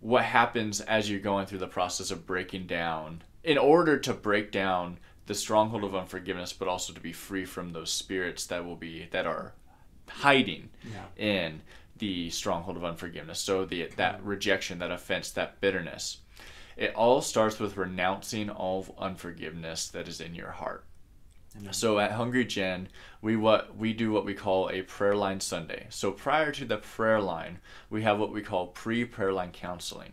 what 0.00 0.24
happens 0.24 0.82
as 0.82 1.10
you're 1.10 1.20
going 1.20 1.46
through 1.46 1.60
the 1.60 1.66
process 1.66 2.10
of 2.10 2.26
breaking 2.26 2.66
down, 2.66 3.22
in 3.42 3.56
order 3.56 3.98
to 3.98 4.12
break 4.12 4.52
down 4.52 4.98
the 5.24 5.34
stronghold 5.34 5.84
of 5.84 5.94
unforgiveness, 5.94 6.52
but 6.52 6.68
also 6.68 6.92
to 6.92 7.00
be 7.00 7.14
free 7.14 7.46
from 7.46 7.72
those 7.72 7.90
spirits 7.90 8.44
that 8.46 8.64
will 8.64 8.76
be 8.76 9.08
that 9.10 9.26
are 9.26 9.54
hiding 10.08 10.70
yeah. 10.84 11.04
in 11.16 11.60
the 11.98 12.30
stronghold 12.30 12.76
of 12.76 12.84
unforgiveness. 12.84 13.40
So 13.40 13.64
the 13.64 13.88
that 13.96 14.22
rejection, 14.24 14.78
that 14.80 14.90
offense, 14.90 15.30
that 15.32 15.60
bitterness. 15.60 16.18
It 16.76 16.92
all 16.94 17.20
starts 17.20 17.60
with 17.60 17.76
renouncing 17.76 18.50
all 18.50 18.94
unforgiveness 18.98 19.88
that 19.88 20.08
is 20.08 20.20
in 20.20 20.34
your 20.34 20.50
heart. 20.50 20.84
Amen. 21.56 21.72
So 21.72 22.00
at 22.00 22.12
Hungry 22.12 22.44
Gen, 22.44 22.88
we 23.22 23.36
what 23.36 23.76
we 23.76 23.92
do 23.92 24.10
what 24.10 24.24
we 24.24 24.34
call 24.34 24.70
a 24.70 24.82
prayer 24.82 25.14
line 25.14 25.40
Sunday. 25.40 25.86
So 25.90 26.10
prior 26.10 26.50
to 26.50 26.64
the 26.64 26.78
prayer 26.78 27.20
line, 27.20 27.60
we 27.90 28.02
have 28.02 28.18
what 28.18 28.32
we 28.32 28.42
call 28.42 28.68
pre-prayer 28.68 29.32
line 29.32 29.52
counseling. 29.52 30.12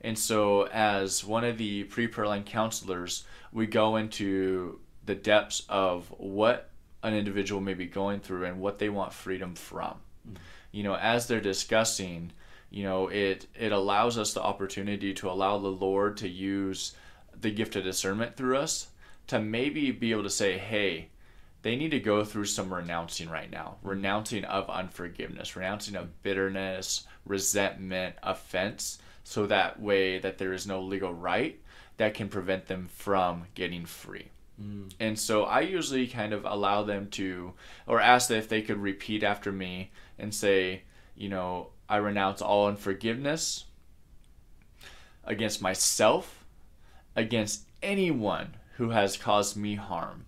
And 0.00 0.16
so 0.16 0.68
as 0.68 1.24
one 1.24 1.44
of 1.44 1.58
the 1.58 1.82
pre-prayer 1.84 2.28
line 2.28 2.44
counselors, 2.44 3.24
we 3.52 3.66
go 3.66 3.96
into 3.96 4.78
the 5.04 5.16
depths 5.16 5.64
of 5.68 6.06
what 6.16 6.70
an 7.02 7.14
individual 7.14 7.60
may 7.60 7.74
be 7.74 7.86
going 7.86 8.20
through 8.20 8.44
and 8.44 8.60
what 8.60 8.78
they 8.78 8.88
want 8.88 9.12
freedom 9.12 9.54
from. 9.54 9.94
Mm-hmm. 10.26 10.36
You 10.72 10.82
know, 10.82 10.94
as 10.96 11.26
they're 11.26 11.40
discussing, 11.40 12.32
you 12.70 12.82
know, 12.84 13.08
it 13.08 13.46
it 13.54 13.72
allows 13.72 14.18
us 14.18 14.34
the 14.34 14.42
opportunity 14.42 15.14
to 15.14 15.30
allow 15.30 15.58
the 15.58 15.68
Lord 15.68 16.16
to 16.18 16.28
use 16.28 16.94
the 17.40 17.50
gift 17.50 17.76
of 17.76 17.84
discernment 17.84 18.36
through 18.36 18.56
us 18.58 18.88
to 19.28 19.38
maybe 19.38 19.90
be 19.90 20.10
able 20.10 20.24
to 20.24 20.30
say, 20.30 20.58
hey, 20.58 21.08
they 21.62 21.76
need 21.76 21.90
to 21.90 22.00
go 22.00 22.24
through 22.24 22.44
some 22.44 22.72
renouncing 22.72 23.28
right 23.28 23.50
now 23.50 23.76
renouncing 23.82 24.44
of 24.44 24.70
unforgiveness 24.70 25.56
renouncing 25.56 25.96
of 25.96 26.22
bitterness 26.22 27.06
resentment 27.24 28.14
offense 28.22 28.98
so 29.24 29.46
that 29.46 29.80
way 29.80 30.18
that 30.18 30.38
there 30.38 30.52
is 30.52 30.66
no 30.66 30.80
legal 30.80 31.12
right 31.12 31.60
that 31.96 32.14
can 32.14 32.28
prevent 32.28 32.66
them 32.66 32.88
from 32.90 33.44
getting 33.54 33.84
free 33.84 34.28
mm. 34.60 34.90
and 35.00 35.18
so 35.18 35.44
i 35.44 35.60
usually 35.60 36.06
kind 36.06 36.32
of 36.32 36.44
allow 36.44 36.82
them 36.82 37.08
to 37.08 37.52
or 37.86 38.00
ask 38.00 38.28
them 38.28 38.38
if 38.38 38.48
they 38.48 38.62
could 38.62 38.78
repeat 38.78 39.22
after 39.22 39.52
me 39.52 39.90
and 40.18 40.34
say 40.34 40.82
you 41.16 41.28
know 41.28 41.68
i 41.88 41.96
renounce 41.96 42.40
all 42.40 42.68
unforgiveness 42.68 43.64
against 45.24 45.60
myself 45.60 46.44
against 47.16 47.64
anyone 47.82 48.54
who 48.76 48.90
has 48.90 49.16
caused 49.16 49.56
me 49.56 49.74
harm 49.74 50.24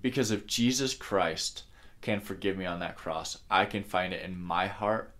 because 0.00 0.30
if 0.30 0.46
Jesus 0.46 0.94
Christ 0.94 1.64
can 2.00 2.20
forgive 2.20 2.56
me 2.56 2.66
on 2.66 2.80
that 2.80 2.96
cross, 2.96 3.38
I 3.50 3.64
can 3.64 3.84
find 3.84 4.12
it 4.12 4.24
in 4.24 4.40
my 4.40 4.66
heart 4.66 5.14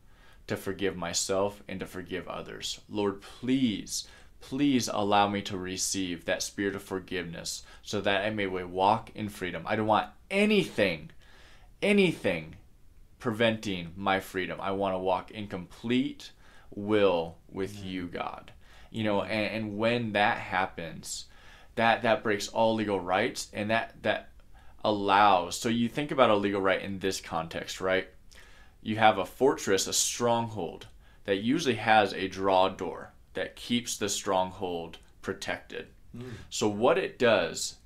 to 0.48 0.56
forgive 0.56 0.96
myself 0.96 1.62
and 1.68 1.80
to 1.80 1.86
forgive 1.86 2.26
others. 2.28 2.80
Lord, 2.88 3.22
please, 3.22 4.08
please 4.42 4.88
allow 4.92 5.28
me 5.28 5.40
to 5.40 5.56
receive 5.56 6.24
that 6.24 6.42
spirit 6.42 6.74
of 6.76 6.82
forgiveness 6.82 7.62
so 7.82 8.00
that 8.02 8.24
I 8.24 8.30
may 8.30 8.46
walk 8.46 9.10
in 9.14 9.28
freedom. 9.28 9.62
I 9.66 9.76
don't 9.76 9.86
want 9.86 10.08
anything, 10.30 11.10
anything 11.80 12.56
preventing 13.18 13.92
my 13.96 14.20
freedom. 14.20 14.60
I 14.60 14.72
want 14.72 14.94
to 14.94 14.98
walk 14.98 15.30
in 15.30 15.46
complete 15.46 16.32
will 16.74 17.36
with 17.50 17.76
mm-hmm. 17.76 17.88
you, 17.88 18.06
God. 18.08 18.52
You 18.90 19.04
know, 19.04 19.20
mm-hmm. 19.20 19.30
and, 19.30 19.54
and 19.54 19.78
when 19.78 20.12
that 20.12 20.38
happens, 20.38 21.26
that 21.76 22.02
that 22.02 22.22
breaks 22.22 22.48
all 22.48 22.74
legal 22.74 23.00
rights 23.00 23.48
and 23.52 23.70
that 23.70 23.94
that 24.02 24.30
allows. 24.84 25.56
So 25.56 25.68
you 25.68 25.88
think 25.88 26.10
about 26.10 26.30
a 26.30 26.36
legal 26.36 26.60
right 26.60 26.82
in 26.82 26.98
this 26.98 27.20
context, 27.20 27.80
right? 27.80 28.08
You 28.82 28.96
have 28.96 29.18
a 29.18 29.24
fortress, 29.24 29.86
a 29.86 29.92
stronghold 29.92 30.88
that 31.24 31.36
usually 31.36 31.76
has 31.76 32.12
a 32.12 32.26
draw 32.26 32.68
door 32.68 33.11
that 33.34 33.56
keeps 33.56 33.96
the 33.96 34.08
stronghold 34.08 34.98
protected. 35.22 35.88
Mm. 36.16 36.32
So 36.50 36.68
what 36.68 36.98
it 36.98 37.18
does 37.18 37.76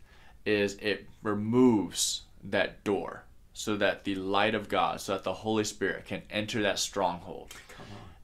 is 0.45 0.75
it 0.81 1.07
removes 1.23 2.23
that 2.43 2.85
door 2.85 3.25
so 3.53 3.77
that 3.77 4.05
the 4.05 4.15
light 4.15 4.55
of 4.55 4.69
God, 4.69 5.01
so 5.01 5.13
that 5.13 5.25
the 5.25 5.33
Holy 5.33 5.65
Spirit 5.65 6.05
can 6.05 6.23
enter 6.31 6.63
that 6.63 6.79
stronghold. 6.79 7.55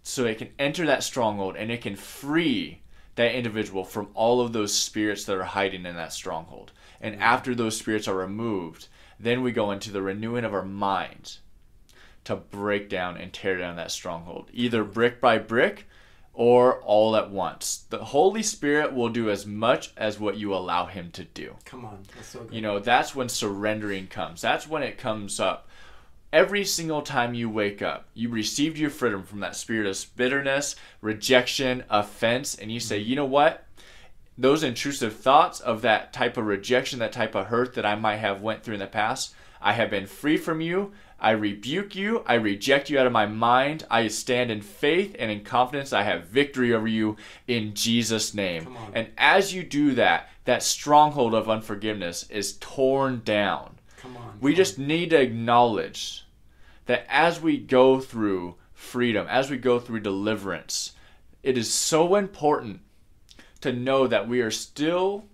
So 0.03 0.25
it 0.25 0.39
can 0.39 0.51
enter 0.59 0.87
that 0.87 1.05
stronghold 1.05 1.57
and 1.57 1.71
it 1.71 1.81
can 1.81 1.97
free 1.97 2.83
that 3.15 3.35
individual 3.35 3.85
from 3.85 4.09
all 4.15 4.41
of 4.41 4.53
those 4.53 4.75
spirits 4.75 5.25
that 5.25 5.37
are 5.37 5.45
hiding 5.45 5.87
in 5.87 5.97
that 5.97 6.13
stronghold. 6.13 6.73
And 7.01 7.21
after 7.21 7.55
those 7.55 7.77
spirits 7.77 8.09
are 8.09 8.17
removed, 8.17 8.89
then 9.19 9.43
we 9.43 9.53
go 9.53 9.71
into 9.71 9.91
the 9.91 10.03
renewing 10.03 10.45
of 10.45 10.55
our 10.55 10.65
minds 10.65 11.41
to 12.25 12.37
break 12.37 12.89
down 12.89 13.17
and 13.17 13.33
tear 13.33 13.57
down 13.57 13.77
that 13.77 13.91
stronghold, 13.91 14.49
either 14.53 14.85
brick 14.85 15.21
by 15.21 15.39
brick 15.39 15.87
or 16.35 16.81
all 16.83 17.17
at 17.17 17.31
once. 17.31 17.85
The 17.91 18.05
Holy 18.05 18.43
Spirit 18.43 18.95
will 18.95 19.09
do 19.09 19.31
as 19.31 19.47
much 19.47 19.93
as 19.97 20.19
what 20.19 20.37
you 20.37 20.55
allow 20.55 20.87
Him 20.87 21.11
to 21.13 21.25
do. 21.25 21.57
Come 21.65 21.85
on, 21.85 22.03
that's 22.15 22.29
so 22.29 22.41
good. 22.41 22.55
You 22.55 22.61
know, 22.61 22.79
that's 22.79 23.15
when 23.15 23.29
surrendering 23.29 24.07
comes. 24.07 24.41
That's 24.41 24.69
when 24.69 24.83
it 24.83 24.99
comes 24.99 25.39
up. 25.39 25.69
Every 26.33 26.65
single 26.65 27.03
time 27.03 27.35
you 27.35 27.51
wake 27.51 27.83
up, 27.83 28.07
you 28.15 28.31
received 28.31 28.79
your 28.79 28.89
freedom 28.89 29.23
from 29.23 29.41
that 29.41 29.55
spirit 29.55 29.87
of 29.87 30.17
bitterness, 30.17 30.77
rejection, 31.03 31.85
offense, 31.91 32.55
and 32.55 32.73
you 32.73 32.81
say, 32.81 32.99
you 32.99 33.17
know 33.17 33.27
what? 33.27 33.67
those 34.39 34.63
intrusive 34.63 35.17
thoughts 35.17 35.61
of 35.61 35.83
that 35.83 36.13
type 36.13 36.37
of 36.37 36.47
rejection, 36.47 36.99
that 36.99 37.13
type 37.13 37.35
of 37.35 37.47
hurt 37.47 37.75
that 37.75 37.87
I 37.87 37.95
might 37.95 38.17
have 38.17 38.41
went 38.41 38.63
through 38.63 38.75
in 38.75 38.81
the 38.81 38.87
past, 38.87 39.35
I 39.61 39.73
have 39.75 39.91
been 39.91 40.07
free 40.07 40.37
from 40.37 40.61
you. 40.61 40.93
I 41.23 41.31
rebuke 41.31 41.95
you. 41.95 42.25
I 42.27 42.35
reject 42.35 42.91
you 42.91 42.99
out 42.99 43.07
of 43.07 43.13
my 43.13 43.27
mind. 43.27 43.87
I 43.89 44.09
stand 44.09 44.51
in 44.51 44.61
faith 44.61 45.15
and 45.21 45.31
in 45.31 45.45
confidence. 45.45 45.93
I 45.93 46.03
have 46.03 46.27
victory 46.27 46.75
over 46.75 46.89
you 46.89 47.17
in 47.47 47.75
Jesus' 47.75 48.35
name. 48.35 48.77
And 48.93 49.07
as 49.17 49.55
you 49.55 49.63
do 49.63 49.95
that, 49.95 50.29
that 50.47 50.65
stronghold 50.65 51.33
of 51.33 51.49
unforgiveness 51.49 52.29
is 52.29 52.59
torn 52.59 53.23
down. 53.25 53.79
Come 53.99 54.17
on. 54.17 54.39
We 54.41 54.53
just 54.53 54.81
on. 54.81 54.89
need 54.89 55.11
to 55.11 55.21
acknowledge 55.21 56.27
that 56.87 57.07
as 57.09 57.41
we 57.41 57.57
go 57.57 58.01
through 58.01 58.57
freedom, 58.75 59.29
as 59.31 59.49
we 59.49 59.59
go 59.59 59.79
through 59.79 60.01
deliverance, 60.01 60.97
it 61.45 61.57
is 61.57 61.73
so 61.73 62.17
important 62.17 62.81
to 63.61 63.73
know 63.73 64.09
that 64.09 64.29
we 64.29 64.41
are 64.41 64.51
still 64.51 65.27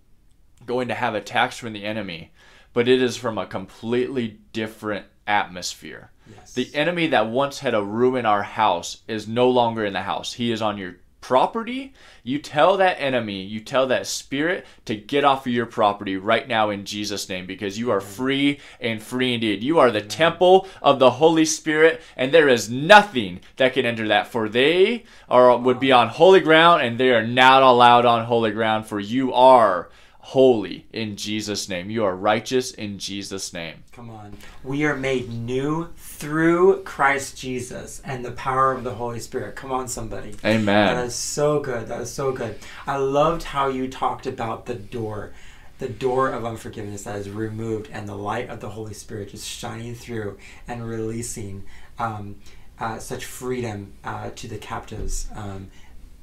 going 0.66 0.88
to 0.88 0.94
have 0.94 1.14
attacks 1.14 1.56
from 1.56 1.72
the 1.72 1.84
enemy, 1.84 2.30
but 2.74 2.88
it 2.88 3.00
is 3.00 3.16
from 3.16 3.38
a 3.38 3.46
completely 3.46 4.38
different 4.52 5.06
atmosphere. 5.28 6.10
Yes. 6.34 6.54
The 6.54 6.74
enemy 6.74 7.06
that 7.08 7.28
once 7.28 7.60
had 7.60 7.74
a 7.74 7.82
room 7.82 8.16
in 8.16 8.26
our 8.26 8.42
house 8.42 9.02
is 9.06 9.28
no 9.28 9.48
longer 9.48 9.84
in 9.84 9.92
the 9.92 10.02
house. 10.02 10.32
He 10.32 10.50
is 10.50 10.60
on 10.60 10.78
your 10.78 10.96
property, 11.20 11.92
you 12.22 12.38
tell 12.38 12.76
that 12.76 12.98
enemy, 13.00 13.42
you 13.42 13.60
tell 13.60 13.86
that 13.86 14.06
spirit 14.06 14.64
to 14.84 14.94
get 14.94 15.24
off 15.24 15.46
of 15.46 15.52
your 15.52 15.66
property 15.66 16.16
right 16.16 16.46
now 16.48 16.70
in 16.70 16.84
Jesus' 16.84 17.28
name 17.28 17.44
because 17.44 17.78
you 17.78 17.90
are 17.90 18.00
free 18.00 18.58
and 18.80 19.02
free 19.02 19.34
indeed. 19.34 19.62
You 19.62 19.78
are 19.78 19.90
the 19.90 20.00
temple 20.00 20.66
of 20.80 20.98
the 20.98 21.10
Holy 21.10 21.44
Spirit, 21.44 22.00
and 22.16 22.32
there 22.32 22.48
is 22.48 22.70
nothing 22.70 23.40
that 23.56 23.74
can 23.74 23.84
enter 23.84 24.08
that, 24.08 24.28
for 24.28 24.48
they 24.48 25.04
are 25.28 25.56
would 25.56 25.80
be 25.80 25.92
on 25.92 26.08
holy 26.08 26.40
ground, 26.40 26.82
and 26.82 26.98
they 26.98 27.10
are 27.10 27.26
not 27.26 27.62
allowed 27.62 28.06
on 28.06 28.24
holy 28.24 28.52
ground, 28.52 28.86
for 28.86 29.00
you 29.00 29.32
are 29.32 29.90
holy 30.28 30.84
in 30.92 31.16
Jesus' 31.16 31.70
name. 31.70 31.88
You 31.88 32.04
are 32.04 32.14
righteous 32.14 32.72
in 32.72 32.98
Jesus' 32.98 33.54
name. 33.54 33.82
Come 33.92 34.10
on. 34.10 34.36
We 34.62 34.84
are 34.84 34.94
made 34.94 35.30
new 35.30 35.88
through 35.96 36.82
Christ 36.82 37.38
Jesus 37.38 38.02
and 38.04 38.22
the 38.22 38.32
power 38.32 38.72
of 38.72 38.84
the 38.84 38.92
Holy 38.92 39.20
Spirit. 39.20 39.56
Come 39.56 39.72
on, 39.72 39.88
somebody. 39.88 40.34
Amen. 40.44 40.66
That 40.66 41.06
is 41.06 41.14
so 41.14 41.60
good. 41.60 41.88
That 41.88 42.02
is 42.02 42.12
so 42.12 42.32
good. 42.32 42.58
I 42.86 42.98
loved 42.98 43.42
how 43.42 43.68
you 43.68 43.88
talked 43.88 44.26
about 44.26 44.66
the 44.66 44.74
door. 44.74 45.32
The 45.78 45.88
door 45.88 46.28
of 46.28 46.44
unforgiveness 46.44 47.04
that 47.04 47.16
is 47.16 47.30
removed, 47.30 47.88
and 47.90 48.06
the 48.06 48.16
light 48.16 48.50
of 48.50 48.60
the 48.60 48.70
Holy 48.70 48.92
Spirit 48.94 49.30
just 49.30 49.48
shining 49.48 49.94
through 49.94 50.36
and 50.66 50.86
releasing 50.86 51.64
um, 51.98 52.36
uh, 52.78 52.98
such 52.98 53.24
freedom 53.24 53.94
uh, 54.04 54.28
to 54.34 54.46
the 54.46 54.58
captives. 54.58 55.28
Um, 55.34 55.70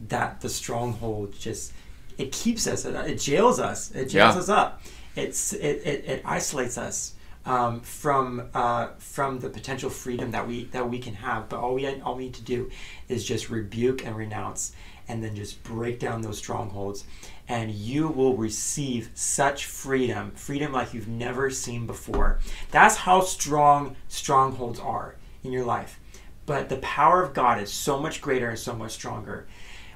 that 0.10 0.42
the 0.42 0.50
stronghold 0.50 1.40
just 1.40 1.72
it 2.18 2.32
keeps 2.32 2.68
us, 2.68 2.86
it 2.86 3.20
jails 3.20 3.60
us, 3.60 3.92
it 3.92 4.10
jails 4.10 4.36
yeah. 4.36 4.42
us 4.42 4.50
up. 4.50 4.82
It's 5.16 5.54
it, 5.54 5.82
it, 5.86 6.06
it 6.06 6.22
isolates 6.26 6.78
us 6.78 7.14
um, 7.46 7.82
from 7.82 8.50
uh, 8.54 8.88
from 8.98 9.40
the 9.40 9.50
potential 9.50 9.90
freedom 9.90 10.32
that 10.32 10.48
we 10.48 10.66
that 10.66 10.90
we 10.90 11.00
can 11.00 11.14
have. 11.14 11.48
But 11.50 11.60
all 11.60 11.76
we 11.76 11.88
all 12.02 12.16
we 12.16 12.26
need 12.26 12.34
to 12.36 12.44
do 12.44 12.70
is 13.08 13.24
just 13.24 13.50
rebuke 13.50 14.06
and 14.06 14.16
renounce, 14.16 14.74
and 15.08 15.24
then 15.24 15.36
just 15.36 15.64
break 15.64 16.00
down 16.00 16.22
those 16.22 16.38
strongholds, 16.38 17.06
and 17.48 17.72
you 17.72 18.08
will 18.08 18.36
receive 18.36 19.12
such 19.14 19.66
freedom, 19.66 20.32
freedom 20.32 20.74
like 20.74 20.94
you've 20.94 21.08
never 21.08 21.50
seen 21.50 21.86
before. 21.86 22.40
That's 22.72 22.96
how 22.96 23.22
strong 23.22 23.96
strongholds 24.08 24.80
are 24.80 25.16
in 25.44 25.52
your 25.52 25.66
life. 25.66 26.00
But 26.46 26.70
the 26.70 26.78
power 26.78 27.24
of 27.24 27.34
God 27.34 27.62
is 27.62 27.72
so 27.72 28.00
much 28.00 28.22
greater 28.22 28.50
and 28.50 28.60
so 28.60 28.76
much 28.76 28.92
stronger. 28.92 29.48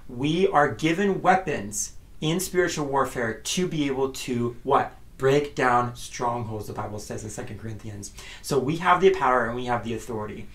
We 0.08 0.48
are 0.48 0.74
given 0.74 1.22
weapons 1.22 1.94
in 2.22 2.40
spiritual 2.40 2.86
warfare 2.86 3.34
to 3.34 3.68
be 3.68 3.88
able 3.88 4.12
to 4.12 4.58
what? 4.64 4.94
Break 5.18 5.54
down 5.54 5.96
strongholds, 5.96 6.68
the 6.68 6.74
Bible 6.74 7.00
says 7.00 7.24
in 7.24 7.30
Second 7.30 7.60
Corinthians. 7.60 8.14
So 8.42 8.58
we 8.58 8.78
have 8.78 9.02
the 9.02 9.10
power 9.10 9.46
and 9.46 9.56
we 9.56 9.66
have 9.66 9.84
the 9.84 9.94
authority. 9.94 10.48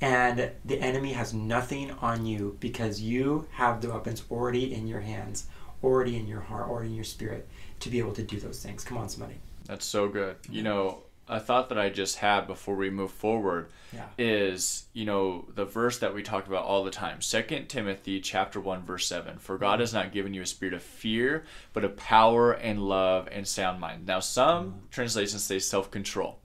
And 0.00 0.50
the 0.64 0.80
enemy 0.80 1.12
has 1.14 1.34
nothing 1.34 1.90
on 1.92 2.26
you 2.26 2.56
because 2.60 3.00
you 3.00 3.48
have 3.52 3.80
the 3.80 3.90
weapons 3.90 4.22
already 4.30 4.72
in 4.74 4.86
your 4.86 5.00
hands, 5.00 5.46
already 5.82 6.16
in 6.16 6.28
your 6.28 6.42
heart, 6.42 6.68
already 6.68 6.90
in 6.90 6.94
your 6.94 7.04
spirit 7.04 7.48
to 7.80 7.88
be 7.88 7.98
able 7.98 8.12
to 8.12 8.22
do 8.22 8.38
those 8.38 8.62
things. 8.62 8.84
Come 8.84 8.98
on, 8.98 9.08
somebody. 9.08 9.34
That's 9.66 9.86
so 9.86 10.08
good. 10.08 10.36
You 10.48 10.62
know, 10.62 11.02
a 11.28 11.40
thought 11.40 11.68
that 11.70 11.78
I 11.78 11.88
just 11.88 12.18
had 12.18 12.46
before 12.46 12.74
we 12.74 12.90
move 12.90 13.10
forward 13.10 13.70
yeah. 13.92 14.06
is, 14.18 14.84
you 14.92 15.04
know, 15.06 15.46
the 15.54 15.64
verse 15.64 15.98
that 15.98 16.14
we 16.14 16.22
talk 16.22 16.46
about 16.46 16.64
all 16.64 16.84
the 16.84 16.90
time. 16.90 17.22
Second 17.22 17.68
Timothy 17.68 18.20
chapter 18.20 18.60
1 18.60 18.82
verse 18.82 19.06
7. 19.06 19.38
For 19.38 19.56
God 19.56 19.80
has 19.80 19.94
not 19.94 20.12
given 20.12 20.34
you 20.34 20.42
a 20.42 20.46
spirit 20.46 20.74
of 20.74 20.82
fear, 20.82 21.44
but 21.72 21.84
of 21.84 21.96
power 21.96 22.52
and 22.52 22.82
love 22.82 23.28
and 23.32 23.48
sound 23.48 23.80
mind. 23.80 24.06
Now 24.06 24.20
some 24.20 24.66
mm. 24.66 24.90
translations 24.90 25.42
say 25.42 25.58
self-control. 25.58 26.38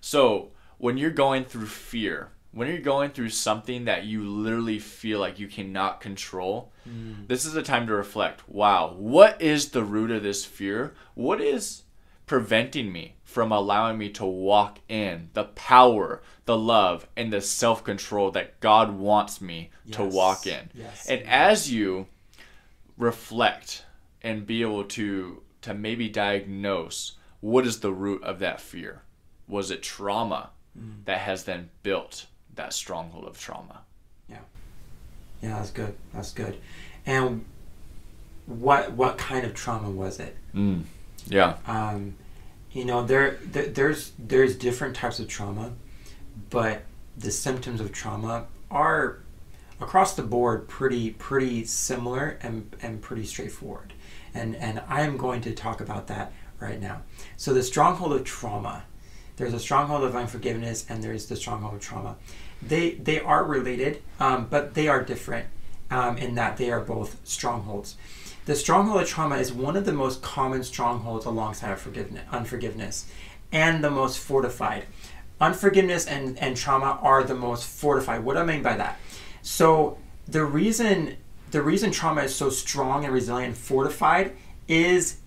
So, 0.00 0.50
when 0.78 0.98
you're 0.98 1.10
going 1.10 1.44
through 1.44 1.66
fear, 1.66 2.30
when 2.52 2.68
you're 2.68 2.78
going 2.78 3.10
through 3.10 3.30
something 3.30 3.84
that 3.86 4.04
you 4.04 4.22
literally 4.24 4.78
feel 4.78 5.18
like 5.18 5.38
you 5.38 5.48
cannot 5.48 6.00
control, 6.00 6.72
mm. 6.88 7.26
this 7.28 7.44
is 7.44 7.56
a 7.56 7.62
time 7.62 7.86
to 7.86 7.94
reflect. 7.94 8.48
Wow, 8.48 8.94
what 8.96 9.40
is 9.40 9.70
the 9.70 9.82
root 9.82 10.10
of 10.10 10.22
this 10.22 10.44
fear? 10.44 10.94
What 11.14 11.40
is 11.40 11.82
preventing 12.26 12.92
me 12.92 13.14
from 13.24 13.52
allowing 13.52 13.98
me 13.98 14.08
to 14.10 14.24
walk 14.24 14.78
in 14.88 15.30
the 15.34 15.44
power, 15.44 16.22
the 16.44 16.56
love, 16.56 17.06
and 17.16 17.32
the 17.32 17.40
self 17.40 17.82
control 17.84 18.30
that 18.32 18.60
God 18.60 18.92
wants 18.98 19.40
me 19.40 19.70
to 19.92 20.04
walk 20.04 20.46
in. 20.46 20.70
Yes. 20.74 21.06
And 21.08 21.22
as 21.22 21.72
you 21.72 22.06
reflect 22.96 23.84
and 24.22 24.46
be 24.46 24.62
able 24.62 24.84
to 24.84 25.42
to 25.62 25.74
maybe 25.74 26.08
diagnose 26.08 27.12
what 27.40 27.66
is 27.66 27.80
the 27.80 27.92
root 27.92 28.22
of 28.22 28.38
that 28.38 28.60
fear 28.60 29.02
was 29.48 29.70
it 29.70 29.82
trauma 29.82 30.50
Mm. 30.78 31.06
that 31.06 31.20
has 31.20 31.44
then 31.44 31.70
built 31.82 32.26
that 32.54 32.70
stronghold 32.74 33.24
of 33.26 33.38
trauma 33.40 33.80
yeah 34.28 34.40
Yeah, 35.40 35.56
that's 35.56 35.70
good. 35.70 35.94
That's 36.12 36.32
good. 36.32 36.58
And 37.06 37.46
what 38.44 38.92
what 38.92 39.16
kind 39.16 39.46
of 39.46 39.54
trauma 39.54 39.88
was 39.90 40.20
it? 40.20 40.36
mm. 40.54 40.82
Yeah 41.26 41.56
Um, 41.66 42.14
you 42.76 42.84
know, 42.84 43.02
there, 43.02 43.38
there 43.42 43.68
there's 43.68 44.12
there's 44.18 44.54
different 44.54 44.96
types 44.96 45.18
of 45.18 45.28
trauma, 45.28 45.72
but 46.50 46.82
the 47.16 47.30
symptoms 47.30 47.80
of 47.80 47.90
trauma 47.90 48.46
are 48.70 49.20
across 49.80 50.14
the 50.14 50.22
board 50.22 50.68
pretty 50.68 51.12
pretty 51.12 51.64
similar 51.64 52.38
and, 52.42 52.76
and 52.82 53.00
pretty 53.00 53.24
straightforward. 53.24 53.94
And 54.34 54.54
and 54.56 54.82
I'm 54.88 55.16
going 55.16 55.40
to 55.42 55.54
talk 55.54 55.80
about 55.80 56.06
that 56.08 56.32
right 56.60 56.78
now. 56.78 57.00
So 57.38 57.54
the 57.54 57.62
stronghold 57.62 58.12
of 58.12 58.24
trauma, 58.24 58.84
there's 59.36 59.54
a 59.54 59.60
stronghold 59.60 60.04
of 60.04 60.14
unforgiveness 60.14 60.84
and 60.90 61.02
there's 61.02 61.26
the 61.26 61.36
stronghold 61.36 61.74
of 61.76 61.80
trauma. 61.80 62.16
They 62.60 62.90
they 62.90 63.20
are 63.20 63.42
related, 63.42 64.02
um, 64.20 64.48
but 64.50 64.74
they 64.74 64.86
are 64.86 65.02
different 65.02 65.46
um, 65.90 66.18
in 66.18 66.34
that 66.34 66.58
they 66.58 66.70
are 66.70 66.80
both 66.80 67.20
strongholds. 67.24 67.96
The 68.46 68.54
stronghold 68.54 69.02
of 69.02 69.08
trauma 69.08 69.36
is 69.36 69.52
one 69.52 69.76
of 69.76 69.84
the 69.84 69.92
most 69.92 70.22
common 70.22 70.62
strongholds 70.62 71.26
alongside 71.26 71.72
of 71.72 71.80
forgiveness, 71.80 72.22
unforgiveness, 72.30 73.06
and 73.50 73.82
the 73.82 73.90
most 73.90 74.20
fortified. 74.20 74.84
Unforgiveness 75.40 76.06
and, 76.06 76.38
and 76.38 76.56
trauma 76.56 76.98
are 77.02 77.24
the 77.24 77.34
most 77.34 77.66
fortified. 77.66 78.22
What 78.22 78.34
do 78.34 78.40
I 78.40 78.44
mean 78.44 78.62
by 78.62 78.76
that? 78.76 78.98
So 79.42 79.98
the 80.28 80.44
reason 80.44 81.16
the 81.50 81.62
reason 81.62 81.90
trauma 81.90 82.22
is 82.22 82.34
so 82.34 82.50
strong 82.50 83.04
and 83.04 83.12
resilient 83.12 83.48
and 83.48 83.56
fortified 83.56 84.36
is 84.68 85.18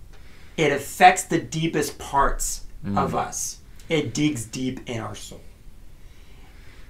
it 0.56 0.72
affects 0.72 1.24
the 1.24 1.38
deepest 1.38 1.98
parts 1.98 2.64
mm. 2.84 2.98
of 2.98 3.14
us. 3.14 3.58
It 3.88 4.14
digs 4.14 4.44
deep 4.44 4.80
in 4.88 5.00
our 5.00 5.14
soul. 5.14 5.40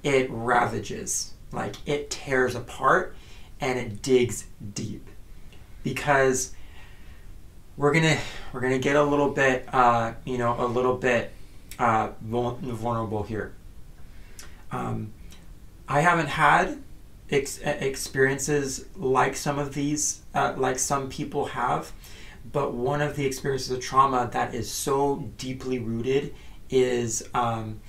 It 0.03 0.29
ravages, 0.31 1.35
like 1.53 1.77
it 1.87 2.11
tears 2.11 2.55
apart 2.55 3.17
and 3.61 3.79
it 3.79 4.03
digs 4.03 4.47
deep. 4.75 5.10
Because 5.83 6.55
we're 7.77 7.93
gonna 7.93 8.19
we're 8.53 8.61
gonna 8.61 8.79
get 8.79 8.97
a 8.97 9.03
little 9.03 9.31
bit 9.31 9.67
uh, 9.73 10.13
you 10.25 10.39
know 10.39 10.55
a 10.59 10.67
little 10.67 10.97
bit 10.97 11.33
uh, 11.79 12.11
vulnerable 12.21 13.23
here. 13.23 13.55
Um, 14.71 15.13
I 15.89 16.01
haven't 16.01 16.29
had 16.29 16.83
ex- 17.31 17.59
experiences 17.59 18.87
like 18.97 19.37
some 19.37 19.59
of 19.59 19.75
these, 19.75 20.23
uh, 20.35 20.55
like 20.57 20.79
some 20.79 21.09
people 21.09 21.47
have, 21.47 21.93
but 22.53 22.73
one 22.75 23.01
of 23.01 23.17
the 23.17 23.27
experiences 23.27 23.71
of 23.71 23.81
trauma 23.81 24.29
that 24.33 24.55
is 24.55 24.71
so 24.71 25.31
deeply 25.37 25.79
rooted 25.79 26.35
is 26.69 27.29
um, 27.35 27.81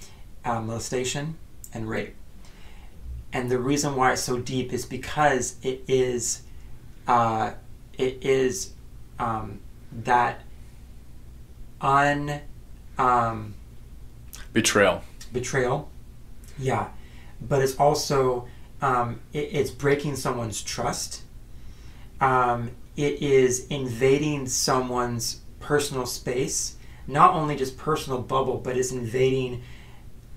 uh, 0.44 0.60
molestation 0.60 1.38
and 1.74 1.90
rape. 1.90 2.16
And 3.34 3.50
the 3.50 3.60
reason 3.60 3.96
why 3.96 4.14
it's 4.14 4.22
so 4.22 4.40
deep 4.40 4.74
is 4.74 4.86
because 4.86 5.56
it 5.62 5.84
is, 5.88 6.42
uh, 7.08 7.52
it 8.02 8.24
is 8.26 8.74
um, 9.20 9.60
that 9.92 10.42
un 11.80 12.42
um, 12.98 13.54
betrayal 14.54 15.04
betrayal. 15.32 15.90
Yeah, 16.58 16.90
but 17.42 17.62
it's 17.62 17.76
also 17.78 18.48
um, 18.82 19.20
it, 19.34 19.50
it's 19.52 19.72
breaking 19.72 20.16
someone's 20.16 20.62
trust. 20.62 21.24
Um, 22.20 22.72
it 22.96 23.22
is 23.22 23.68
invading 23.68 24.48
someone's 24.48 25.42
personal 25.60 26.06
space, 26.06 26.76
not 27.08 27.34
only 27.34 27.56
just 27.56 27.78
personal 27.78 28.22
bubble, 28.22 28.58
but 28.58 28.78
it's 28.78 28.92
invading 28.92 29.64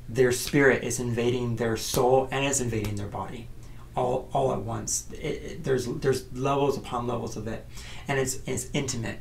their 0.08 0.32
spirit, 0.32 0.84
it's 0.84 0.98
invading 0.98 1.56
their 1.56 1.76
soul, 1.76 2.28
and 2.30 2.44
it's 2.44 2.60
invading 2.60 2.96
their 2.96 3.08
body, 3.08 3.48
all 3.96 4.28
all 4.32 4.52
at 4.52 4.60
once. 4.62 5.06
It, 5.12 5.18
it- 5.18 5.64
there's 5.64 5.86
there's 5.86 6.32
levels 6.32 6.76
upon 6.78 7.06
levels 7.06 7.36
of 7.36 7.46
it, 7.48 7.66
and 8.08 8.18
it's 8.18 8.38
it's 8.46 8.68
intimate. 8.72 9.18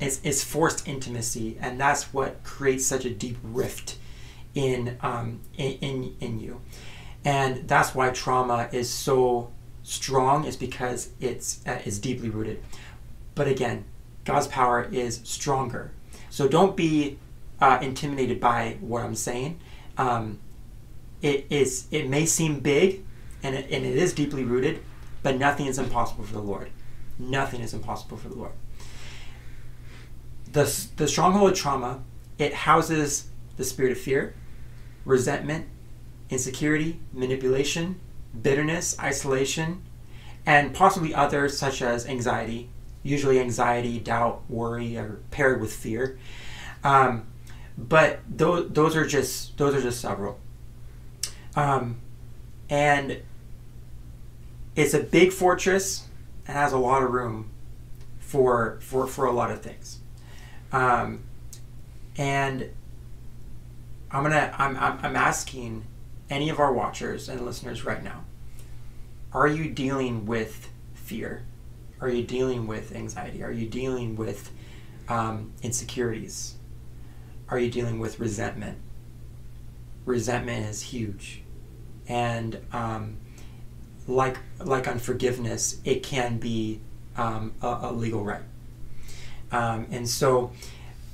It's, 0.00 0.18
it's 0.24 0.42
forced 0.42 0.88
intimacy, 0.88 1.58
and 1.60 1.78
that's 1.78 2.12
what 2.14 2.42
creates 2.42 2.86
such 2.86 3.04
a 3.04 3.10
deep 3.10 3.36
rift 3.42 3.96
in 4.54 4.96
um, 5.02 5.40
in, 5.58 5.72
in 5.80 6.16
in 6.20 6.40
you, 6.40 6.60
and 7.24 7.68
that's 7.68 7.94
why 7.94 8.08
trauma 8.10 8.68
is 8.72 8.88
so 8.88 9.50
strong. 9.82 10.44
Is 10.46 10.56
because 10.56 11.10
it's 11.20 11.60
uh, 11.66 11.80
is 11.84 11.98
deeply 11.98 12.30
rooted. 12.30 12.62
But 13.34 13.46
again, 13.48 13.84
God's 14.24 14.46
power 14.48 14.88
is 14.90 15.20
stronger. 15.24 15.92
So 16.30 16.48
don't 16.48 16.76
be 16.76 17.18
uh, 17.60 17.78
intimidated 17.82 18.40
by 18.40 18.78
what 18.80 19.02
I'm 19.02 19.14
saying. 19.14 19.60
Um, 19.98 20.38
it 21.20 21.46
is 21.50 21.86
it 21.90 22.08
may 22.08 22.24
seem 22.26 22.60
big, 22.60 23.04
and 23.42 23.54
it, 23.54 23.70
and 23.70 23.84
it 23.84 23.96
is 23.96 24.12
deeply 24.12 24.44
rooted, 24.44 24.82
but 25.22 25.38
nothing 25.38 25.66
is 25.66 25.78
impossible 25.78 26.24
for 26.24 26.34
the 26.34 26.42
Lord. 26.42 26.70
Nothing 27.18 27.60
is 27.60 27.74
impossible 27.74 28.16
for 28.16 28.28
the 28.28 28.36
Lord. 28.36 28.52
The, 30.52 30.88
the 30.96 31.06
stronghold 31.06 31.52
of 31.52 31.56
trauma, 31.56 32.02
it 32.38 32.52
houses 32.52 33.28
the 33.56 33.64
spirit 33.64 33.92
of 33.92 33.98
fear, 33.98 34.34
resentment, 35.04 35.66
insecurity, 36.28 37.00
manipulation, 37.12 38.00
bitterness, 38.40 38.98
isolation, 38.98 39.82
and 40.46 40.74
possibly 40.74 41.14
others 41.14 41.58
such 41.58 41.82
as 41.82 42.06
anxiety. 42.06 42.68
Usually, 43.02 43.40
anxiety, 43.40 43.98
doubt, 43.98 44.42
worry 44.48 44.96
are 44.96 45.20
paired 45.30 45.60
with 45.60 45.72
fear. 45.72 46.18
Um, 46.84 47.26
but 47.76 48.20
those, 48.28 48.70
those 48.70 48.96
are 48.96 49.06
just 49.06 49.56
those 49.56 49.74
are 49.74 49.80
just 49.80 50.00
several. 50.00 50.38
Um, 51.56 52.00
and 52.68 53.22
it's 54.76 54.94
a 54.94 55.00
big 55.00 55.32
fortress 55.32 56.06
and 56.46 56.56
has 56.56 56.72
a 56.72 56.78
lot 56.78 57.02
of 57.02 57.10
room 57.10 57.50
for 58.18 58.78
for 58.80 59.06
for 59.06 59.26
a 59.26 59.32
lot 59.32 59.50
of 59.50 59.60
things. 59.62 59.98
Um, 60.72 61.24
and 62.16 62.70
I'm 64.10 64.22
gonna 64.22 64.54
I'm, 64.58 64.76
I'm 64.76 65.16
asking 65.16 65.84
any 66.28 66.48
of 66.48 66.58
our 66.58 66.72
watchers 66.72 67.28
and 67.28 67.44
listeners 67.44 67.84
right 67.84 68.02
now. 68.02 68.24
Are 69.32 69.46
you 69.48 69.70
dealing 69.70 70.26
with 70.26 70.68
fear? 70.94 71.44
Are 72.00 72.08
you 72.08 72.24
dealing 72.24 72.66
with 72.66 72.94
anxiety? 72.94 73.42
Are 73.42 73.52
you 73.52 73.66
dealing 73.68 74.16
with 74.16 74.50
um, 75.08 75.52
insecurities? 75.62 76.54
Are 77.48 77.58
you 77.58 77.70
dealing 77.70 77.98
with 77.98 78.20
resentment? 78.20 78.78
Resentment 80.06 80.66
is 80.66 80.82
huge, 80.82 81.42
and 82.08 82.60
um, 82.72 83.18
like 84.06 84.38
like 84.58 84.88
unforgiveness, 84.88 85.80
it 85.84 86.02
can 86.02 86.38
be 86.38 86.80
um, 87.16 87.52
a, 87.62 87.78
a 87.82 87.92
legal 87.92 88.24
right. 88.24 88.42
Um, 89.52 89.86
and 89.90 90.08
so 90.08 90.52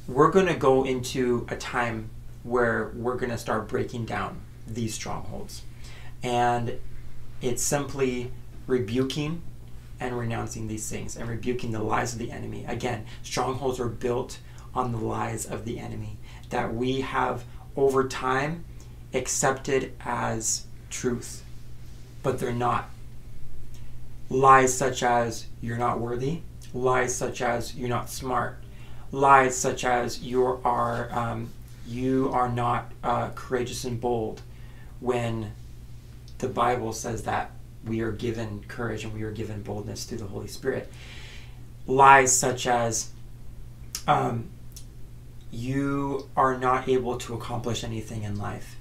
we're 0.07 0.31
going 0.31 0.46
to 0.46 0.55
go 0.55 0.85
into 0.85 1.46
a 1.49 1.57
time 1.57 2.11
where 2.42 2.92
we're 2.94 3.16
going 3.16 3.31
to 3.31 3.38
start 3.38 3.68
breaking 3.68 4.05
down 4.05 4.40
these 4.66 4.94
strongholds. 4.94 5.62
And 6.22 6.79
it's 7.40 7.62
simply 7.62 8.31
rebuking 8.66 9.42
and 9.99 10.16
renouncing 10.18 10.68
these 10.68 10.88
things 10.88 11.16
and 11.16 11.29
rebuking 11.29 11.72
the 11.72 11.83
lies 11.83 12.12
of 12.12 12.18
the 12.18 12.31
enemy. 12.31 12.64
Again, 12.66 13.07
strongholds 13.22 13.81
are 13.81 13.88
built 13.88 14.38
on 14.75 14.92
the 14.92 14.99
lies 14.99 15.46
of 15.46 15.64
the 15.64 15.79
enemy 15.79 16.18
that 16.51 16.75
we 16.75 17.01
have 17.01 17.44
over 17.77 18.07
time 18.07 18.64
accepted 19.14 19.92
as 20.01 20.66
truth, 20.90 21.42
but 22.26 22.40
they're 22.40 22.50
not. 22.50 22.90
Lies 24.28 24.76
such 24.76 25.04
as 25.04 25.46
you're 25.62 25.78
not 25.78 26.00
worthy, 26.00 26.40
lies 26.74 27.14
such 27.14 27.40
as 27.40 27.76
you're 27.76 27.88
not 27.88 28.10
smart, 28.10 28.58
lies 29.12 29.56
such 29.56 29.84
as 29.84 30.20
you 30.24 30.42
are 30.64 31.08
um, 31.16 31.50
you 31.86 32.28
are 32.32 32.48
not 32.48 32.90
uh, 33.04 33.28
courageous 33.36 33.84
and 33.84 34.00
bold, 34.00 34.42
when 34.98 35.52
the 36.38 36.48
Bible 36.48 36.92
says 36.92 37.22
that 37.22 37.52
we 37.84 38.00
are 38.00 38.10
given 38.10 38.64
courage 38.66 39.04
and 39.04 39.14
we 39.14 39.22
are 39.22 39.30
given 39.30 39.62
boldness 39.62 40.02
through 40.02 40.18
the 40.18 40.26
Holy 40.26 40.48
Spirit. 40.48 40.92
Lies 41.86 42.36
such 42.36 42.66
as 42.66 43.10
um, 44.08 44.48
you 45.52 46.28
are 46.36 46.58
not 46.58 46.88
able 46.88 47.18
to 47.18 47.34
accomplish 47.34 47.84
anything 47.84 48.24
in 48.24 48.36
life. 48.36 48.74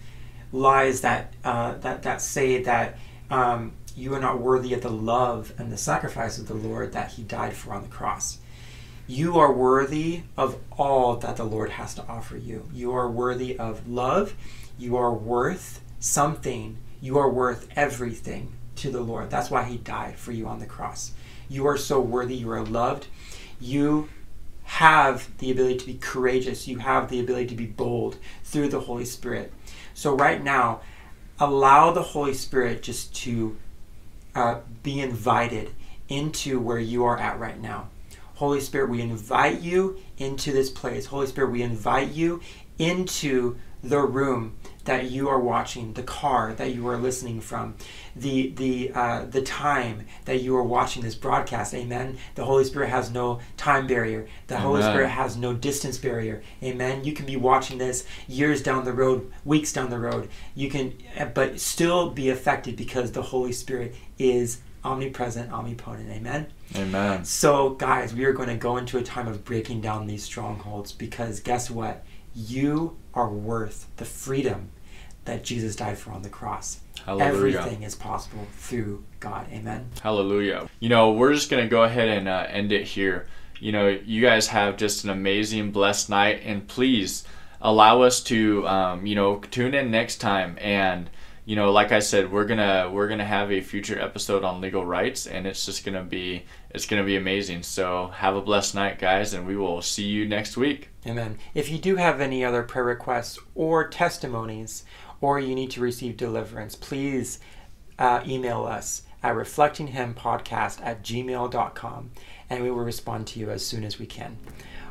Lies 0.51 1.01
that 1.01 1.31
uh, 1.43 1.75
that 1.75 2.01
that 2.01 2.21
say 2.21 2.63
that 2.63 2.97
um, 3.29 3.73
you 3.95 4.13
are 4.13 4.19
not 4.19 4.39
worthy 4.39 4.73
of 4.73 4.81
the 4.81 4.89
love 4.89 5.53
and 5.57 5.71
the 5.71 5.77
sacrifice 5.77 6.37
of 6.37 6.47
the 6.47 6.53
Lord 6.53 6.93
that 6.93 7.11
He 7.11 7.23
died 7.23 7.53
for 7.53 7.73
on 7.73 7.83
the 7.83 7.89
cross. 7.89 8.39
You 9.07 9.37
are 9.37 9.53
worthy 9.53 10.23
of 10.35 10.57
all 10.77 11.15
that 11.17 11.37
the 11.37 11.43
Lord 11.43 11.69
has 11.71 11.93
to 11.95 12.07
offer 12.07 12.37
you. 12.37 12.67
You 12.73 12.93
are 12.93 13.09
worthy 13.09 13.57
of 13.57 13.87
love. 13.87 14.35
You 14.77 14.97
are 14.97 15.13
worth 15.13 15.81
something. 15.99 16.77
You 17.01 17.17
are 17.17 17.29
worth 17.29 17.67
everything 17.75 18.53
to 18.77 18.89
the 18.89 19.01
Lord. 19.01 19.29
That's 19.29 19.51
why 19.51 19.63
He 19.63 19.77
died 19.77 20.15
for 20.17 20.31
you 20.31 20.47
on 20.47 20.59
the 20.59 20.65
cross. 20.65 21.11
You 21.47 21.67
are 21.67 21.77
so 21.77 22.01
worthy. 22.01 22.35
You 22.35 22.51
are 22.51 22.63
loved. 22.63 23.07
You 23.59 24.09
have 24.63 25.29
the 25.37 25.51
ability 25.51 25.77
to 25.77 25.85
be 25.85 25.93
courageous. 25.93 26.67
You 26.67 26.79
have 26.79 27.09
the 27.09 27.19
ability 27.19 27.47
to 27.47 27.55
be 27.55 27.67
bold 27.67 28.17
through 28.43 28.69
the 28.69 28.79
Holy 28.79 29.05
Spirit. 29.05 29.53
So, 29.93 30.15
right 30.15 30.43
now, 30.43 30.81
allow 31.39 31.91
the 31.91 32.01
Holy 32.01 32.33
Spirit 32.33 32.83
just 32.83 33.13
to 33.15 33.57
uh, 34.33 34.59
be 34.83 34.99
invited 34.99 35.71
into 36.07 36.59
where 36.59 36.79
you 36.79 37.03
are 37.03 37.17
at 37.17 37.39
right 37.39 37.59
now. 37.59 37.89
Holy 38.35 38.59
Spirit, 38.59 38.89
we 38.89 39.01
invite 39.01 39.61
you 39.61 39.97
into 40.17 40.51
this 40.51 40.69
place. 40.69 41.05
Holy 41.07 41.27
Spirit, 41.27 41.51
we 41.51 41.61
invite 41.61 42.09
you 42.09 42.41
into 42.77 43.57
the 43.81 43.99
room 43.99 44.57
that 44.85 45.11
you 45.11 45.27
are 45.29 45.39
watching, 45.39 45.93
the 45.93 46.03
car 46.03 46.53
that 46.53 46.73
you 46.73 46.87
are 46.87 46.97
listening 46.97 47.41
from, 47.41 47.75
the 48.15 48.51
the 48.51 48.91
uh, 48.93 49.25
the 49.25 49.41
time 49.41 50.05
that 50.25 50.41
you 50.41 50.55
are 50.55 50.63
watching 50.63 51.03
this 51.03 51.15
broadcast. 51.15 51.73
Amen. 51.73 52.17
The 52.35 52.45
Holy 52.45 52.63
Spirit 52.63 52.89
has 52.89 53.11
no 53.11 53.39
time 53.57 53.87
barrier. 53.87 54.27
The 54.47 54.55
Amen. 54.55 54.65
Holy 54.65 54.81
Spirit 54.81 55.09
has 55.09 55.35
no 55.35 55.53
distance 55.53 55.97
barrier. 55.97 56.41
Amen. 56.63 57.03
You 57.03 57.13
can 57.13 57.25
be 57.25 57.35
watching 57.35 57.77
this 57.77 58.05
years 58.27 58.63
down 58.63 58.85
the 58.85 58.93
road, 58.93 59.31
weeks 59.43 59.73
down 59.73 59.89
the 59.89 59.99
road. 59.99 60.29
You 60.53 60.69
can, 60.69 60.93
but 61.33 61.59
still 61.59 62.11
be 62.11 62.29
affected 62.29 62.75
because 62.75 63.11
the 63.11 63.23
Holy 63.23 63.51
Spirit 63.51 63.95
is 64.17 64.61
omnipresent, 64.83 65.51
omnipotent. 65.51 66.09
Amen. 66.09 66.47
Amen. 66.75 67.25
So, 67.25 67.71
guys, 67.71 68.13
we 68.13 68.23
are 68.25 68.33
going 68.33 68.49
to 68.49 68.55
go 68.55 68.77
into 68.77 68.97
a 68.97 69.03
time 69.03 69.27
of 69.27 69.43
breaking 69.43 69.81
down 69.81 70.05
these 70.05 70.23
strongholds 70.23 70.91
because 70.91 71.39
guess 71.39 71.69
what? 71.71 72.05
You 72.35 72.97
are 73.13 73.29
worth 73.29 73.87
the 73.97 74.05
freedom 74.05 74.69
that 75.25 75.43
Jesus 75.43 75.75
died 75.75 75.97
for 75.97 76.11
on 76.11 76.21
the 76.21 76.29
cross. 76.29 76.79
Hallelujah. 77.05 77.59
Everything 77.59 77.83
is 77.83 77.95
possible 77.95 78.47
through 78.53 79.03
God. 79.19 79.47
Amen. 79.51 79.89
Hallelujah. 80.01 80.67
You 80.79 80.89
know, 80.89 81.11
we're 81.11 81.33
just 81.33 81.49
going 81.51 81.63
to 81.63 81.69
go 81.69 81.83
ahead 81.83 82.07
and 82.07 82.27
uh, 82.27 82.47
end 82.49 82.71
it 82.71 82.85
here. 82.85 83.27
You 83.59 83.71
know, 83.71 83.87
you 83.87 84.21
guys 84.21 84.47
have 84.47 84.77
just 84.77 85.03
an 85.03 85.09
amazing, 85.09 85.71
blessed 85.71 86.09
night, 86.09 86.41
and 86.43 86.67
please 86.67 87.23
allow 87.61 88.01
us 88.01 88.21
to, 88.23 88.67
um, 88.67 89.05
you 89.05 89.15
know, 89.15 89.37
tune 89.37 89.73
in 89.73 89.91
next 89.91 90.17
time 90.17 90.57
and 90.59 91.09
you 91.45 91.55
know 91.55 91.71
like 91.71 91.91
i 91.91 91.99
said 91.99 92.31
we're 92.31 92.45
gonna 92.45 92.89
we're 92.91 93.07
gonna 93.07 93.23
have 93.23 93.51
a 93.51 93.61
future 93.61 93.99
episode 93.99 94.43
on 94.43 94.59
legal 94.59 94.83
rights 94.83 95.27
and 95.27 95.45
it's 95.45 95.65
just 95.65 95.85
gonna 95.85 96.03
be 96.03 96.43
it's 96.71 96.87
gonna 96.87 97.03
be 97.03 97.15
amazing 97.15 97.61
so 97.61 98.07
have 98.07 98.35
a 98.35 98.41
blessed 98.41 98.73
night 98.75 98.97
guys 98.99 99.33
and 99.33 99.45
we 99.45 99.55
will 99.55 99.81
see 99.81 100.05
you 100.05 100.27
next 100.27 100.57
week 100.57 100.89
amen 101.05 101.37
if 101.53 101.69
you 101.69 101.77
do 101.77 101.95
have 101.95 102.19
any 102.19 102.43
other 102.43 102.63
prayer 102.63 102.85
requests 102.85 103.37
or 103.53 103.87
testimonies 103.87 104.83
or 105.21 105.39
you 105.39 105.55
need 105.55 105.71
to 105.71 105.81
receive 105.81 106.17
deliverance, 106.17 106.75
please 106.75 107.39
uh, 107.97 108.21
email 108.25 108.65
us 108.65 109.03
at 109.23 109.35
reflectinghimpodcast 109.35 110.81
at 110.83 111.03
gmail.com 111.03 112.11
and 112.49 112.63
we 112.63 112.69
will 112.69 112.83
respond 112.83 113.25
to 113.27 113.39
you 113.39 113.49
as 113.49 113.65
soon 113.65 113.83
as 113.83 113.99
we 113.99 114.05
can. 114.05 114.37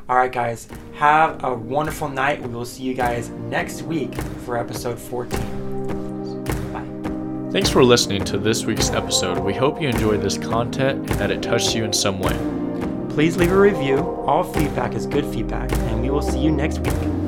All 0.07 0.17
right, 0.17 0.31
guys, 0.31 0.67
have 0.95 1.43
a 1.43 1.53
wonderful 1.53 2.09
night. 2.09 2.41
We 2.41 2.49
will 2.49 2.65
see 2.65 2.83
you 2.83 2.93
guys 2.93 3.29
next 3.29 3.81
week 3.81 4.13
for 4.45 4.57
episode 4.57 4.99
14. 4.99 6.43
Bye. 6.73 7.51
Thanks 7.51 7.69
for 7.69 7.83
listening 7.83 8.23
to 8.25 8.37
this 8.37 8.65
week's 8.65 8.91
episode. 8.91 9.39
We 9.39 9.53
hope 9.53 9.81
you 9.81 9.87
enjoyed 9.87 10.21
this 10.21 10.37
content 10.37 11.09
and 11.09 11.19
that 11.19 11.31
it 11.31 11.41
touched 11.41 11.73
you 11.73 11.85
in 11.85 11.93
some 11.93 12.19
way. 12.19 12.37
Please 13.15 13.37
leave 13.37 13.51
a 13.51 13.59
review. 13.59 13.99
All 14.27 14.43
feedback 14.43 14.93
is 14.93 15.07
good 15.07 15.25
feedback, 15.25 15.71
and 15.71 16.01
we 16.01 16.09
will 16.09 16.21
see 16.21 16.39
you 16.39 16.51
next 16.51 16.79
week. 16.79 17.24